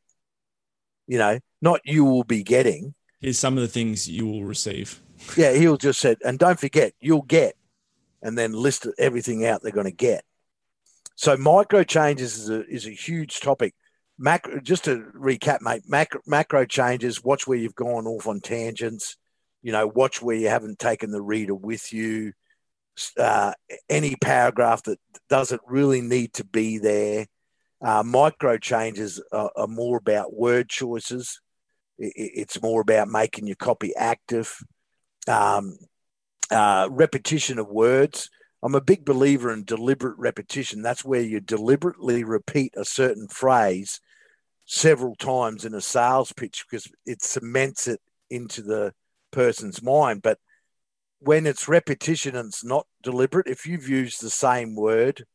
You 1.08 1.18
know, 1.18 1.40
not 1.62 1.82
you 1.84 2.04
will 2.06 2.24
be 2.24 2.42
getting. 2.44 2.96
Here's 3.20 3.38
some 3.38 3.58
of 3.58 3.62
the 3.62 3.68
things 3.68 4.10
you 4.10 4.26
will 4.26 4.44
receive. 4.44 5.00
Yeah, 5.38 5.54
he'll 5.54 5.78
just 5.78 6.02
said, 6.02 6.18
and 6.26 6.38
don't 6.38 6.60
forget, 6.60 6.94
you'll 7.00 7.22
get, 7.22 7.56
and 8.22 8.38
then 8.38 8.52
list 8.52 8.88
everything 8.98 9.46
out 9.46 9.62
they're 9.62 9.72
going 9.72 9.86
to 9.86 9.92
get. 9.92 10.26
So 11.16 11.38
micro 11.38 11.84
changes 11.84 12.38
is 12.38 12.50
a 12.50 12.66
is 12.68 12.86
a 12.88 12.92
huge 12.92 13.40
topic. 13.40 13.74
Macro, 14.18 14.60
just 14.60 14.86
to 14.86 15.06
recap, 15.16 15.60
mate. 15.62 15.84
Macro, 15.88 16.22
macro 16.28 16.66
changes. 16.66 17.24
Watch 17.24 17.48
where 17.48 17.58
you've 17.58 17.76
gone 17.76 18.06
off 18.06 18.28
on 18.28 18.40
tangents. 18.42 19.18
You 19.62 19.72
know, 19.72 19.88
watch 19.88 20.22
where 20.22 20.36
you 20.36 20.50
haven't 20.50 20.80
taken 20.80 21.12
the 21.12 21.22
reader 21.22 21.56
with 21.56 21.92
you. 21.94 22.34
Uh, 23.18 23.54
any 23.90 24.16
paragraph 24.16 24.84
that 24.84 25.00
doesn't 25.30 25.62
really 25.66 26.02
need 26.02 26.34
to 26.34 26.46
be 26.46 26.78
there. 26.78 27.26
Uh, 27.84 28.04
micro 28.04 28.58
changes 28.58 29.22
are, 29.32 29.52
are 29.56 29.68
more 29.68 29.98
about 29.98 30.34
word 30.34 30.70
choices. 30.70 31.42
I- 32.00 32.06
I- 32.06 32.12
it's 32.16 32.62
more 32.62 32.82
about 32.82 33.08
making 33.08 33.48
your 33.48 33.56
copy 33.56 33.96
active 33.96 34.56
um, 35.28 35.78
uh, 36.52 36.88
repetition 36.92 37.58
of 37.58 37.68
words. 37.68 38.30
I'm 38.64 38.76
a 38.76 38.82
big 38.82 39.04
believer 39.04 39.52
in 39.52 39.66
deliberate 39.66 40.18
repetition. 40.18 40.82
That's 40.82 41.04
where 41.04 41.22
you 41.22 41.42
deliberately 41.42 42.24
repeat 42.24 42.74
a 42.78 42.86
certain 42.86 43.28
phrase 43.28 44.00
several 44.66 45.16
times 45.16 45.66
in 45.66 45.74
a 45.74 45.82
sales 45.82 46.32
pitch 46.32 46.66
because 46.70 46.90
it 47.06 47.22
cements 47.22 47.88
it 47.90 48.00
into 48.30 48.62
the 48.62 48.94
person's 49.32 49.84
mind. 49.84 50.22
But 50.22 50.40
when 51.20 51.46
it's 51.46 51.68
repetition 51.68 52.38
and 52.38 52.48
it's 52.48 52.64
not 52.64 52.88
deliberate, 53.02 53.48
if 53.48 53.66
you've 53.68 53.90
used 53.90 54.22
the 54.22 54.30
same 54.30 54.76
word 54.76 55.26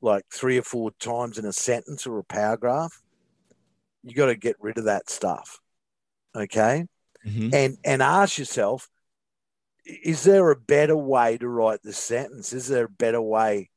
like 0.00 0.24
three 0.32 0.56
or 0.56 0.62
four 0.62 0.92
times 0.98 1.36
in 1.36 1.44
a 1.44 1.52
sentence 1.52 2.06
or 2.06 2.18
a 2.18 2.24
paragraph, 2.24 3.02
you 4.02 4.14
got 4.14 4.26
to 4.26 4.34
get 4.34 4.56
rid 4.60 4.78
of 4.78 4.84
that 4.84 5.10
stuff. 5.10 5.60
Okay 6.34 6.86
Mhm. 7.26 7.52
and 7.52 7.78
and 7.84 8.02
ask 8.02 8.38
yourself 8.38 8.88
is 9.84 10.24
there 10.24 10.50
a 10.50 10.56
better 10.56 10.96
way 10.96 11.38
to 11.38 11.48
write 11.48 11.82
the 11.82 11.92
sentence? 11.92 12.52
Is 12.52 12.68
there 12.68 12.84
a 12.84 12.88
better 12.88 13.20
way 13.20 13.70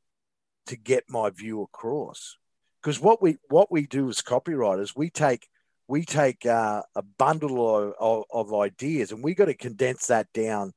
to 0.66 0.76
get 0.76 1.04
my 1.08 1.30
view 1.30 1.62
across? 1.62 2.36
Because 2.82 3.00
what 3.00 3.22
we 3.22 3.38
what 3.48 3.72
we 3.72 3.86
do 3.86 4.08
as 4.08 4.20
copywriters 4.20 4.92
we 4.94 5.10
take 5.10 5.48
we 5.88 6.04
take 6.04 6.46
uh, 6.46 6.82
a 6.94 7.02
bundle 7.02 7.76
of, 7.76 7.94
of, 7.98 8.24
of 8.30 8.54
ideas 8.54 9.12
and 9.12 9.22
we 9.22 9.34
got 9.34 9.46
to 9.46 9.54
condense 9.54 10.06
that 10.06 10.32
down 10.32 10.72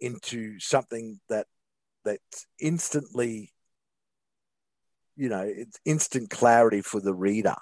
into 0.00 0.58
something 0.58 1.20
that 1.28 1.46
that's 2.04 2.46
instantly 2.60 3.52
you 5.16 5.28
know 5.28 5.42
it's 5.42 5.78
instant 5.84 6.30
clarity 6.30 6.82
for 6.82 7.00
the 7.00 7.14
reader. 7.14 7.56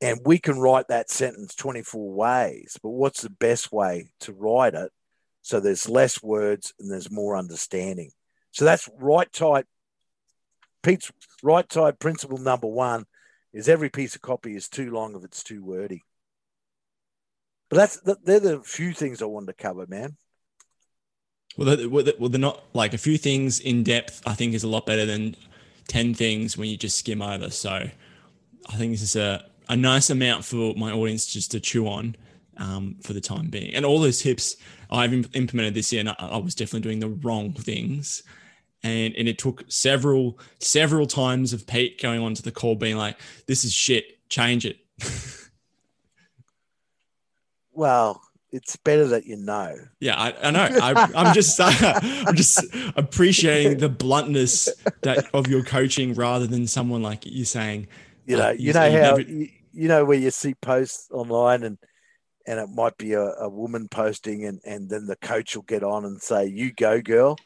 And 0.00 0.18
we 0.24 0.40
can 0.40 0.58
write 0.58 0.88
that 0.88 1.10
sentence 1.10 1.54
24 1.54 2.12
ways 2.12 2.76
but 2.82 2.90
what's 2.90 3.22
the 3.22 3.30
best 3.30 3.70
way 3.70 4.12
to 4.20 4.32
write 4.32 4.74
it 4.74 4.90
so 5.42 5.60
there's 5.60 5.88
less 5.88 6.22
words 6.22 6.72
and 6.78 6.90
there's 6.90 7.10
more 7.10 7.36
understanding 7.36 8.10
so 8.52 8.64
that's 8.64 8.88
write 8.98 9.32
tight. 9.32 9.66
pete's 10.82 11.10
write 11.42 11.68
tight 11.68 11.98
principle 11.98 12.38
number 12.38 12.66
one 12.68 13.04
is 13.52 13.68
every 13.68 13.90
piece 13.90 14.14
of 14.14 14.22
copy 14.22 14.56
is 14.56 14.68
too 14.68 14.90
long 14.90 15.14
if 15.16 15.24
it's 15.24 15.42
too 15.42 15.62
wordy 15.64 16.02
but 17.68 17.76
that's 17.76 18.00
they're 18.24 18.40
the 18.40 18.60
few 18.62 18.92
things 18.92 19.20
i 19.22 19.24
wanted 19.26 19.46
to 19.46 19.62
cover 19.62 19.86
man 19.88 20.16
Well, 21.56 21.76
they- 21.76 21.86
well, 21.86 22.04
they- 22.04 22.14
well, 22.18 22.30
they're 22.30 22.40
not 22.40 22.62
like 22.74 22.94
a 22.94 22.98
few 22.98 23.18
things 23.18 23.60
in 23.60 23.82
depth. 23.82 24.22
I 24.24 24.34
think 24.34 24.54
is 24.54 24.64
a 24.64 24.68
lot 24.68 24.86
better 24.86 25.04
than 25.04 25.36
ten 25.86 26.14
things 26.14 26.56
when 26.56 26.70
you 26.70 26.78
just 26.78 26.96
skim 26.96 27.20
over. 27.20 27.50
So, 27.50 27.90
I 28.72 28.76
think 28.78 28.92
this 28.92 29.02
is 29.02 29.16
a 29.16 29.44
a 29.68 29.76
nice 29.76 30.08
amount 30.08 30.44
for 30.46 30.74
my 30.76 30.90
audience 30.92 31.26
just 31.26 31.50
to 31.50 31.60
chew 31.60 31.86
on 31.86 32.16
um, 32.58 32.96
for 33.02 33.12
the 33.12 33.20
time 33.20 33.48
being. 33.48 33.74
And 33.74 33.84
all 33.84 33.98
those 34.00 34.20
tips 34.20 34.56
I've 34.90 35.12
im- 35.12 35.26
implemented 35.34 35.74
this 35.74 35.92
year, 35.92 36.00
and 36.00 36.08
I, 36.10 36.14
I 36.18 36.36
was 36.38 36.54
definitely 36.54 36.80
doing 36.82 37.00
the 37.00 37.08
wrong 37.26 37.52
things. 37.52 38.22
And, 38.84 39.14
and 39.16 39.28
it 39.28 39.38
took 39.38 39.64
several 39.68 40.38
several 40.58 41.06
times 41.06 41.52
of 41.52 41.66
Pete 41.66 42.00
going 42.02 42.20
on 42.20 42.34
to 42.34 42.42
the 42.42 42.50
call, 42.50 42.74
being 42.74 42.96
like, 42.96 43.16
"This 43.46 43.64
is 43.64 43.72
shit. 43.72 44.18
Change 44.28 44.66
it." 44.66 44.78
well 47.72 48.20
it's 48.50 48.76
better 48.76 49.06
that 49.06 49.24
you 49.24 49.36
know 49.36 49.74
Yeah, 50.00 50.14
I, 50.20 50.48
I 50.48 50.50
know. 50.50 50.68
I, 50.70 51.10
I'm 51.14 51.34
just, 51.34 51.58
I'm 51.60 52.36
just 52.36 52.62
appreciating 52.96 53.78
the 53.78 53.88
bluntness 53.88 54.68
that 55.00 55.26
of 55.32 55.46
your 55.46 55.62
coaching 55.64 56.12
rather 56.12 56.46
than 56.46 56.66
someone 56.66 57.02
like 57.02 57.24
you 57.24 57.46
saying, 57.46 57.88
you 58.26 58.36
know 58.36 58.48
Uh, 58.48 58.50
you 58.50 58.66
you- 58.66 58.72
know 58.74 58.80
how 58.80 58.88
never- 59.16 59.20
you, 59.22 59.48
you 59.72 59.88
know 59.88 60.04
where 60.04 60.18
you 60.18 60.30
see 60.30 60.52
posts 60.52 61.08
online 61.12 61.62
and 61.62 61.78
and 62.46 62.58
it 62.58 62.68
might 62.68 62.96
be 62.98 63.12
a, 63.12 63.22
a 63.22 63.48
woman 63.48 63.88
posting 63.88 64.44
and 64.44 64.60
and 64.64 64.88
then 64.88 65.06
the 65.06 65.16
coach 65.16 65.54
will 65.54 65.62
get 65.62 65.82
on 65.82 66.04
and 66.04 66.20
say 66.20 66.46
you 66.46 66.72
go 66.72 67.00
girl 67.00 67.38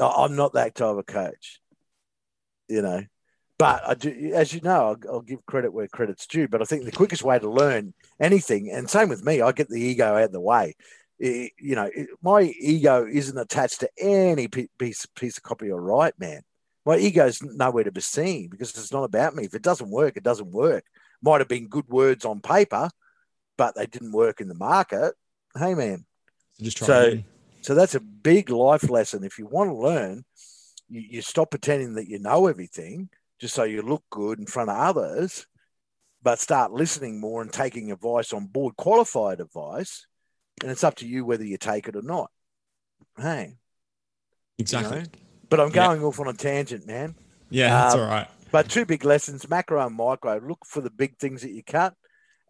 i'm 0.00 0.36
not 0.36 0.52
that 0.54 0.74
type 0.74 0.96
of 0.96 1.06
coach 1.06 1.60
you 2.68 2.82
know 2.82 3.02
but 3.58 3.82
I 3.86 3.92
do, 3.92 4.32
as 4.34 4.54
you 4.54 4.62
know 4.62 4.88
I'll, 4.88 5.12
I'll 5.12 5.20
give 5.20 5.44
credit 5.44 5.72
where 5.72 5.88
credit's 5.88 6.26
due 6.26 6.48
but 6.48 6.62
i 6.62 6.64
think 6.64 6.84
the 6.84 6.92
quickest 6.92 7.22
way 7.22 7.38
to 7.38 7.50
learn 7.50 7.92
anything 8.18 8.70
and 8.70 8.88
same 8.88 9.08
with 9.08 9.24
me 9.24 9.42
i 9.42 9.52
get 9.52 9.68
the 9.68 9.80
ego 9.80 10.14
out 10.14 10.22
of 10.22 10.32
the 10.32 10.40
way 10.40 10.74
I- 11.22 11.50
you 11.58 11.76
know 11.76 11.90
it- 11.94 12.08
my 12.22 12.42
ego 12.42 13.06
isn't 13.06 13.36
attached 13.38 13.80
to 13.80 13.90
any 13.98 14.48
piece 14.48 15.06
piece 15.14 15.36
of 15.36 15.42
copy 15.42 15.70
or 15.70 15.80
write 15.80 16.14
man 16.18 16.42
my 16.86 16.96
ego's 16.96 17.42
nowhere 17.42 17.84
to 17.84 17.92
be 17.92 18.00
seen 18.00 18.48
because 18.48 18.70
it's 18.70 18.92
not 18.92 19.04
about 19.04 19.34
me. 19.34 19.44
If 19.44 19.54
it 19.54 19.62
doesn't 19.62 19.90
work, 19.90 20.16
it 20.16 20.22
doesn't 20.22 20.50
work. 20.50 20.84
Might 21.22 21.40
have 21.40 21.48
been 21.48 21.68
good 21.68 21.86
words 21.88 22.24
on 22.24 22.40
paper, 22.40 22.88
but 23.60 23.74
they 23.74 23.84
didn't 23.84 24.12
work 24.12 24.40
in 24.40 24.48
the 24.48 24.54
market. 24.54 25.12
Hey, 25.54 25.74
man. 25.74 26.06
just 26.58 26.78
try 26.78 26.86
So- 26.86 27.02
again. 27.08 27.24
So 27.60 27.74
that's 27.74 27.94
a 27.94 28.00
big 28.00 28.48
life 28.48 28.88
lesson. 28.88 29.22
If 29.22 29.38
you 29.38 29.44
want 29.46 29.68
to 29.68 29.74
learn, 29.76 30.24
you, 30.88 31.02
you 31.02 31.20
stop 31.20 31.50
pretending 31.50 31.92
that 31.96 32.08
you 32.08 32.18
know 32.18 32.46
everything 32.46 33.10
just 33.38 33.54
so 33.54 33.64
you 33.64 33.82
look 33.82 34.02
good 34.08 34.38
in 34.38 34.46
front 34.46 34.70
of 34.70 34.78
others, 34.78 35.46
but 36.22 36.38
start 36.38 36.72
listening 36.72 37.20
more 37.20 37.42
and 37.42 37.52
taking 37.52 37.92
advice 37.92 38.32
on 38.32 38.46
board, 38.46 38.76
qualified 38.78 39.40
advice. 39.40 40.06
And 40.62 40.70
it's 40.70 40.84
up 40.84 40.94
to 40.96 41.06
you 41.06 41.26
whether 41.26 41.44
you 41.44 41.58
take 41.58 41.86
it 41.86 41.96
or 41.96 42.02
not. 42.02 42.30
Hey, 43.18 43.58
Exactly. 44.58 45.00
know? 45.00 45.06
but 45.50 45.60
I'm 45.60 45.68
Yeah. 45.68 45.86
going 45.88 46.02
off 46.02 46.18
on 46.18 46.28
a 46.28 46.32
tangent, 46.32 46.86
man. 46.86 47.14
Yeah, 47.50 47.68
that's 47.68 47.94
Um, 47.94 48.00
all 48.00 48.06
right. 48.06 48.28
But 48.50 48.70
two 48.70 48.86
big 48.86 49.04
lessons 49.04 49.48
macro 49.50 49.86
and 49.86 49.94
micro. 49.96 50.38
Look 50.38 50.64
for 50.64 50.80
the 50.80 50.90
big 50.90 51.18
things 51.18 51.42
that 51.42 51.50
you 51.50 51.62
cut 51.62 51.94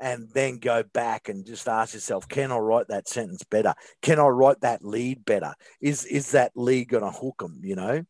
and 0.01 0.29
then 0.33 0.59
go 0.59 0.83
back 0.83 1.29
and 1.29 1.45
just 1.45 1.69
ask 1.69 1.95
yourself, 1.95 2.27
can 2.29 2.51
I 2.51 2.57
write 2.57 2.89
that 2.89 3.09
sentence 3.09 3.43
better? 3.45 3.75
Can 4.01 4.19
I 4.19 4.27
write 4.27 4.63
that 4.63 4.85
lead 4.85 5.25
better? 5.25 5.55
Is 5.81 6.05
is 6.07 6.33
that 6.33 6.53
lead 6.55 6.89
going 6.89 7.05
to 7.05 7.11
hook 7.11 7.39
them? 7.39 7.61
You 7.63 7.77
know. 7.77 8.05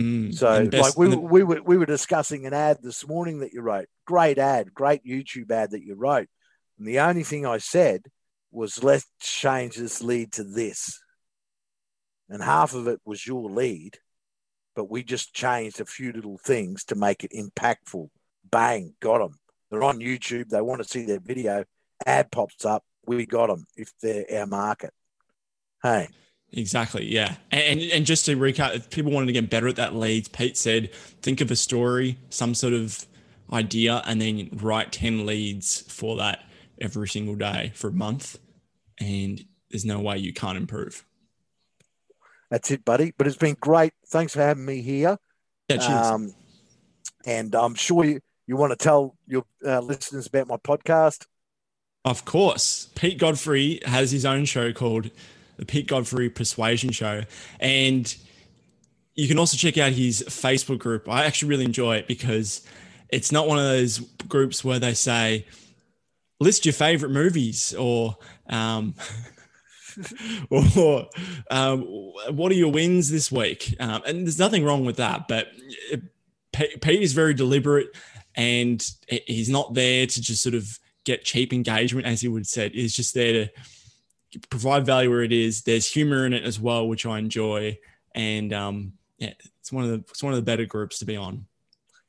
Mm, 0.00 0.34
So 0.34 0.66
best- 0.68 0.82
like 0.82 0.98
we, 0.98 1.14
we 1.14 1.42
were 1.42 1.60
we 1.62 1.76
were 1.76 1.86
discussing 1.86 2.46
an 2.46 2.54
ad 2.54 2.78
this 2.82 3.06
morning 3.06 3.40
that 3.40 3.52
you 3.52 3.60
wrote. 3.60 3.86
Great 4.06 4.38
ad, 4.38 4.72
great 4.72 5.04
YouTube 5.04 5.50
ad 5.50 5.72
that 5.72 5.82
you 5.82 5.94
wrote. 5.94 6.28
And 6.78 6.86
the 6.88 7.00
only 7.00 7.24
thing 7.24 7.44
I 7.44 7.58
said 7.58 8.02
was 8.50 8.82
let's 8.82 9.06
change 9.20 9.76
this 9.76 10.02
lead 10.02 10.32
to 10.32 10.44
this. 10.44 11.00
And 12.28 12.42
half 12.42 12.74
of 12.74 12.88
it 12.88 13.00
was 13.04 13.26
your 13.26 13.50
lead, 13.50 13.98
but 14.74 14.90
we 14.90 15.02
just 15.02 15.34
changed 15.34 15.80
a 15.80 15.84
few 15.84 16.12
little 16.12 16.38
things 16.38 16.84
to 16.84 16.94
make 16.94 17.24
it 17.24 17.32
impactful. 17.32 18.08
Bang, 18.50 18.94
got 19.00 19.18
them. 19.18 19.38
They're 19.72 19.82
on 19.82 20.00
YouTube. 20.00 20.50
They 20.50 20.60
want 20.60 20.82
to 20.82 20.88
see 20.88 21.06
their 21.06 21.18
video. 21.18 21.64
Ad 22.04 22.30
pops 22.30 22.66
up. 22.66 22.84
We 23.06 23.24
got 23.24 23.46
them 23.46 23.64
if 23.74 23.90
they're 24.02 24.26
our 24.30 24.46
market. 24.46 24.92
Hey. 25.82 26.08
Exactly. 26.52 27.06
Yeah. 27.06 27.36
And, 27.50 27.80
and 27.80 28.04
just 28.04 28.26
to 28.26 28.36
recap, 28.36 28.74
if 28.74 28.90
people 28.90 29.12
wanted 29.12 29.28
to 29.28 29.32
get 29.32 29.48
better 29.48 29.66
at 29.68 29.76
that 29.76 29.96
leads, 29.96 30.28
Pete 30.28 30.58
said, 30.58 30.92
think 31.22 31.40
of 31.40 31.50
a 31.50 31.56
story, 31.56 32.18
some 32.28 32.54
sort 32.54 32.74
of 32.74 33.06
idea, 33.50 34.02
and 34.04 34.20
then 34.20 34.50
write 34.52 34.92
10 34.92 35.24
leads 35.24 35.80
for 35.90 36.18
that 36.18 36.44
every 36.78 37.08
single 37.08 37.34
day 37.34 37.72
for 37.74 37.88
a 37.88 37.92
month. 37.92 38.38
And 39.00 39.42
there's 39.70 39.86
no 39.86 40.00
way 40.00 40.18
you 40.18 40.34
can't 40.34 40.58
improve. 40.58 41.06
That's 42.50 42.70
it, 42.70 42.84
buddy. 42.84 43.14
But 43.16 43.26
it's 43.26 43.36
been 43.36 43.56
great. 43.58 43.94
Thanks 44.08 44.34
for 44.34 44.42
having 44.42 44.66
me 44.66 44.82
here. 44.82 45.16
Yeah, 45.70 45.78
cheers. 45.78 46.06
Um, 46.06 46.34
and 47.24 47.54
I'm 47.54 47.74
sure 47.74 48.04
you, 48.04 48.20
you 48.52 48.58
want 48.58 48.70
to 48.70 48.76
tell 48.76 49.16
your 49.26 49.46
uh, 49.64 49.80
listeners 49.80 50.26
about 50.26 50.46
my 50.46 50.58
podcast. 50.58 51.24
Of 52.04 52.26
course. 52.26 52.90
Pete 52.94 53.16
Godfrey 53.16 53.80
has 53.86 54.10
his 54.10 54.26
own 54.26 54.44
show 54.44 54.74
called 54.74 55.10
The 55.56 55.64
Pete 55.64 55.88
Godfrey 55.88 56.28
Persuasion 56.28 56.90
Show. 56.92 57.22
And 57.60 58.14
you 59.14 59.26
can 59.26 59.38
also 59.38 59.56
check 59.56 59.78
out 59.78 59.92
his 59.92 60.22
Facebook 60.28 60.80
group. 60.80 61.08
I 61.08 61.24
actually 61.24 61.48
really 61.48 61.64
enjoy 61.64 61.96
it 61.96 62.06
because 62.06 62.60
it's 63.08 63.32
not 63.32 63.48
one 63.48 63.56
of 63.56 63.64
those 63.64 64.00
groups 64.28 64.62
where 64.62 64.78
they 64.78 64.92
say, 64.92 65.46
list 66.38 66.66
your 66.66 66.74
favorite 66.74 67.12
movies 67.12 67.74
or, 67.78 68.18
um, 68.50 68.94
or 70.50 71.08
um, 71.50 71.80
what 72.28 72.52
are 72.52 72.56
your 72.56 72.70
wins 72.70 73.10
this 73.10 73.32
week? 73.32 73.74
Um, 73.80 74.02
and 74.06 74.26
there's 74.26 74.38
nothing 74.38 74.62
wrong 74.62 74.84
with 74.84 74.96
that, 74.96 75.26
but 75.26 75.48
Pete 76.52 77.00
is 77.00 77.14
very 77.14 77.32
deliberate 77.32 77.96
and 78.34 78.84
he's 79.08 79.48
not 79.48 79.74
there 79.74 80.06
to 80.06 80.22
just 80.22 80.42
sort 80.42 80.54
of 80.54 80.78
get 81.04 81.24
cheap 81.24 81.52
engagement, 81.52 82.06
as 82.06 82.20
he 82.20 82.28
would 82.28 82.46
said. 82.46 82.72
He's 82.72 82.94
just 82.94 83.14
there 83.14 83.32
to 83.32 84.40
provide 84.48 84.86
value 84.86 85.10
where 85.10 85.22
it 85.22 85.32
is. 85.32 85.62
There's 85.62 85.86
humor 85.86 86.26
in 86.26 86.32
it 86.32 86.44
as 86.44 86.58
well, 86.58 86.88
which 86.88 87.06
I 87.06 87.18
enjoy, 87.18 87.78
and 88.14 88.52
um, 88.52 88.92
yeah, 89.18 89.34
it's 89.60 89.72
one 89.72 89.84
of 89.84 89.90
the 89.90 89.98
it's 90.10 90.22
one 90.22 90.32
of 90.32 90.38
the 90.38 90.44
better 90.44 90.66
groups 90.66 90.98
to 91.00 91.04
be 91.04 91.16
on. 91.16 91.46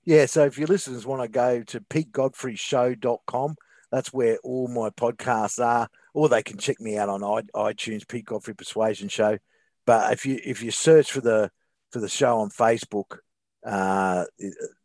Yeah, 0.05 0.25
so 0.25 0.45
if 0.45 0.57
your 0.57 0.67
listeners 0.67 1.05
want 1.05 1.21
to 1.21 1.29
go 1.29 1.63
to 1.63 1.79
petegodfreyshow.com, 1.79 3.55
that's 3.89 4.11
where 4.11 4.37
all 4.43 4.67
my 4.67 4.89
podcasts 4.89 5.63
are, 5.63 5.87
or 6.13 6.27
they 6.27 6.43
can 6.43 6.57
check 6.57 6.81
me 6.81 6.97
out 6.97 7.09
on 7.09 7.21
iTunes, 7.21 8.07
Pete 8.07 8.25
Godfrey 8.25 8.55
Persuasion 8.55 9.07
Show. 9.07 9.37
But 9.85 10.11
if 10.13 10.25
you 10.25 10.39
if 10.43 10.61
you 10.61 10.71
search 10.71 11.11
for 11.11 11.21
the 11.21 11.51
for 11.91 11.99
the 11.99 12.09
show 12.09 12.39
on 12.39 12.49
Facebook, 12.49 13.17
uh, 13.65 14.25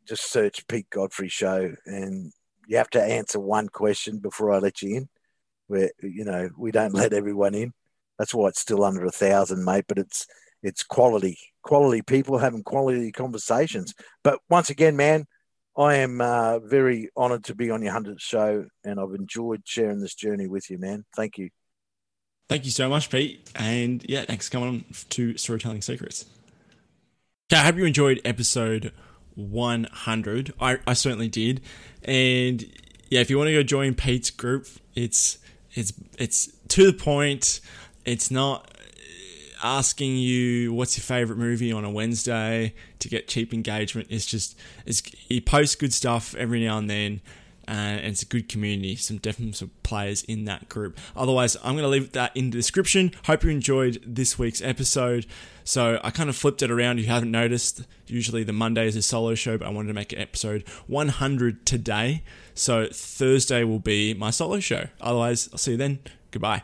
just 0.08 0.30
search 0.30 0.66
Pete 0.66 0.88
Godfrey 0.90 1.28
Show, 1.28 1.74
and 1.86 2.32
you 2.66 2.76
have 2.78 2.90
to 2.90 3.02
answer 3.02 3.38
one 3.38 3.68
question 3.68 4.18
before 4.18 4.52
I 4.52 4.58
let 4.58 4.82
you 4.82 4.96
in. 4.96 5.08
Where 5.66 5.90
you 6.02 6.24
know 6.24 6.48
we 6.56 6.70
don't 6.70 6.94
let 6.94 7.12
everyone 7.12 7.54
in. 7.54 7.72
That's 8.18 8.34
why 8.34 8.48
it's 8.48 8.60
still 8.60 8.84
under 8.84 9.04
a 9.04 9.10
thousand, 9.10 9.64
mate. 9.64 9.84
But 9.86 9.98
it's 9.98 10.26
it's 10.62 10.82
quality, 10.82 11.38
quality 11.62 12.02
people 12.02 12.38
having 12.38 12.62
quality 12.64 13.12
conversations. 13.12 13.94
But 14.24 14.40
once 14.48 14.70
again, 14.70 14.96
man, 14.96 15.26
I 15.76 15.96
am 15.96 16.20
uh, 16.20 16.58
very 16.60 17.10
honoured 17.16 17.44
to 17.44 17.54
be 17.54 17.70
on 17.70 17.82
your 17.82 17.92
hundredth 17.92 18.22
show, 18.22 18.66
and 18.84 18.98
I've 18.98 19.14
enjoyed 19.14 19.62
sharing 19.64 20.00
this 20.00 20.14
journey 20.14 20.48
with 20.48 20.70
you, 20.70 20.78
man. 20.78 21.04
Thank 21.14 21.38
you. 21.38 21.50
Thank 22.48 22.64
you 22.64 22.70
so 22.70 22.88
much, 22.88 23.10
Pete. 23.10 23.50
And 23.54 24.04
yeah, 24.08 24.24
thanks 24.24 24.48
for 24.48 24.52
coming 24.52 24.68
on 24.68 24.84
to 25.10 25.36
Storytelling 25.36 25.82
Secrets. 25.82 26.24
Okay, 27.52 27.60
I 27.60 27.64
hope 27.64 27.76
you 27.76 27.84
enjoyed 27.84 28.20
episode 28.24 28.92
100. 29.38 30.52
I, 30.60 30.78
I 30.86 30.92
certainly 30.94 31.28
did. 31.28 31.60
And 32.02 32.62
yeah, 33.08 33.20
if 33.20 33.30
you 33.30 33.38
want 33.38 33.48
to 33.48 33.54
go 33.54 33.62
join 33.62 33.94
Pete's 33.94 34.30
group, 34.30 34.66
it's 34.94 35.38
it's 35.74 35.92
it's 36.18 36.52
to 36.68 36.90
the 36.90 36.92
point. 36.92 37.60
It's 38.04 38.30
not 38.30 38.76
uh, 38.76 39.66
asking 39.66 40.16
you 40.16 40.72
what's 40.72 40.98
your 40.98 41.04
favorite 41.04 41.38
movie 41.38 41.72
on 41.72 41.84
a 41.84 41.90
Wednesday 41.90 42.74
to 42.98 43.08
get 43.08 43.28
cheap 43.28 43.54
engagement. 43.54 44.08
It's 44.10 44.26
just 44.26 44.58
it's, 44.84 45.00
he 45.00 45.40
posts 45.40 45.76
good 45.76 45.92
stuff 45.92 46.34
every 46.34 46.64
now 46.64 46.78
and 46.78 46.90
then. 46.90 47.20
Uh, 47.68 48.00
and 48.00 48.06
it's 48.06 48.22
a 48.22 48.26
good 48.26 48.48
community, 48.48 48.96
some 48.96 49.18
definite 49.18 49.62
players 49.82 50.22
in 50.22 50.46
that 50.46 50.68
group. 50.70 50.98
Otherwise, 51.14 51.56
I'm 51.62 51.74
going 51.74 51.82
to 51.82 51.88
leave 51.88 52.12
that 52.12 52.34
in 52.34 52.50
the 52.50 52.56
description. 52.56 53.12
Hope 53.26 53.44
you 53.44 53.50
enjoyed 53.50 54.02
this 54.06 54.38
week's 54.38 54.62
episode. 54.62 55.26
So 55.64 56.00
I 56.02 56.10
kind 56.10 56.30
of 56.30 56.36
flipped 56.36 56.62
it 56.62 56.70
around. 56.70 56.98
If 56.98 57.04
you 57.04 57.10
haven't 57.10 57.30
noticed, 57.30 57.82
usually 58.06 58.42
the 58.42 58.54
Monday 58.54 58.86
is 58.86 58.96
a 58.96 59.02
solo 59.02 59.34
show, 59.34 59.58
but 59.58 59.68
I 59.68 59.70
wanted 59.70 59.88
to 59.88 59.94
make 59.94 60.18
episode 60.18 60.66
100 60.86 61.66
today. 61.66 62.22
So 62.54 62.88
Thursday 62.90 63.64
will 63.64 63.80
be 63.80 64.14
my 64.14 64.30
solo 64.30 64.60
show. 64.60 64.86
Otherwise, 64.98 65.50
I'll 65.52 65.58
see 65.58 65.72
you 65.72 65.76
then. 65.76 65.98
Goodbye. 66.30 66.62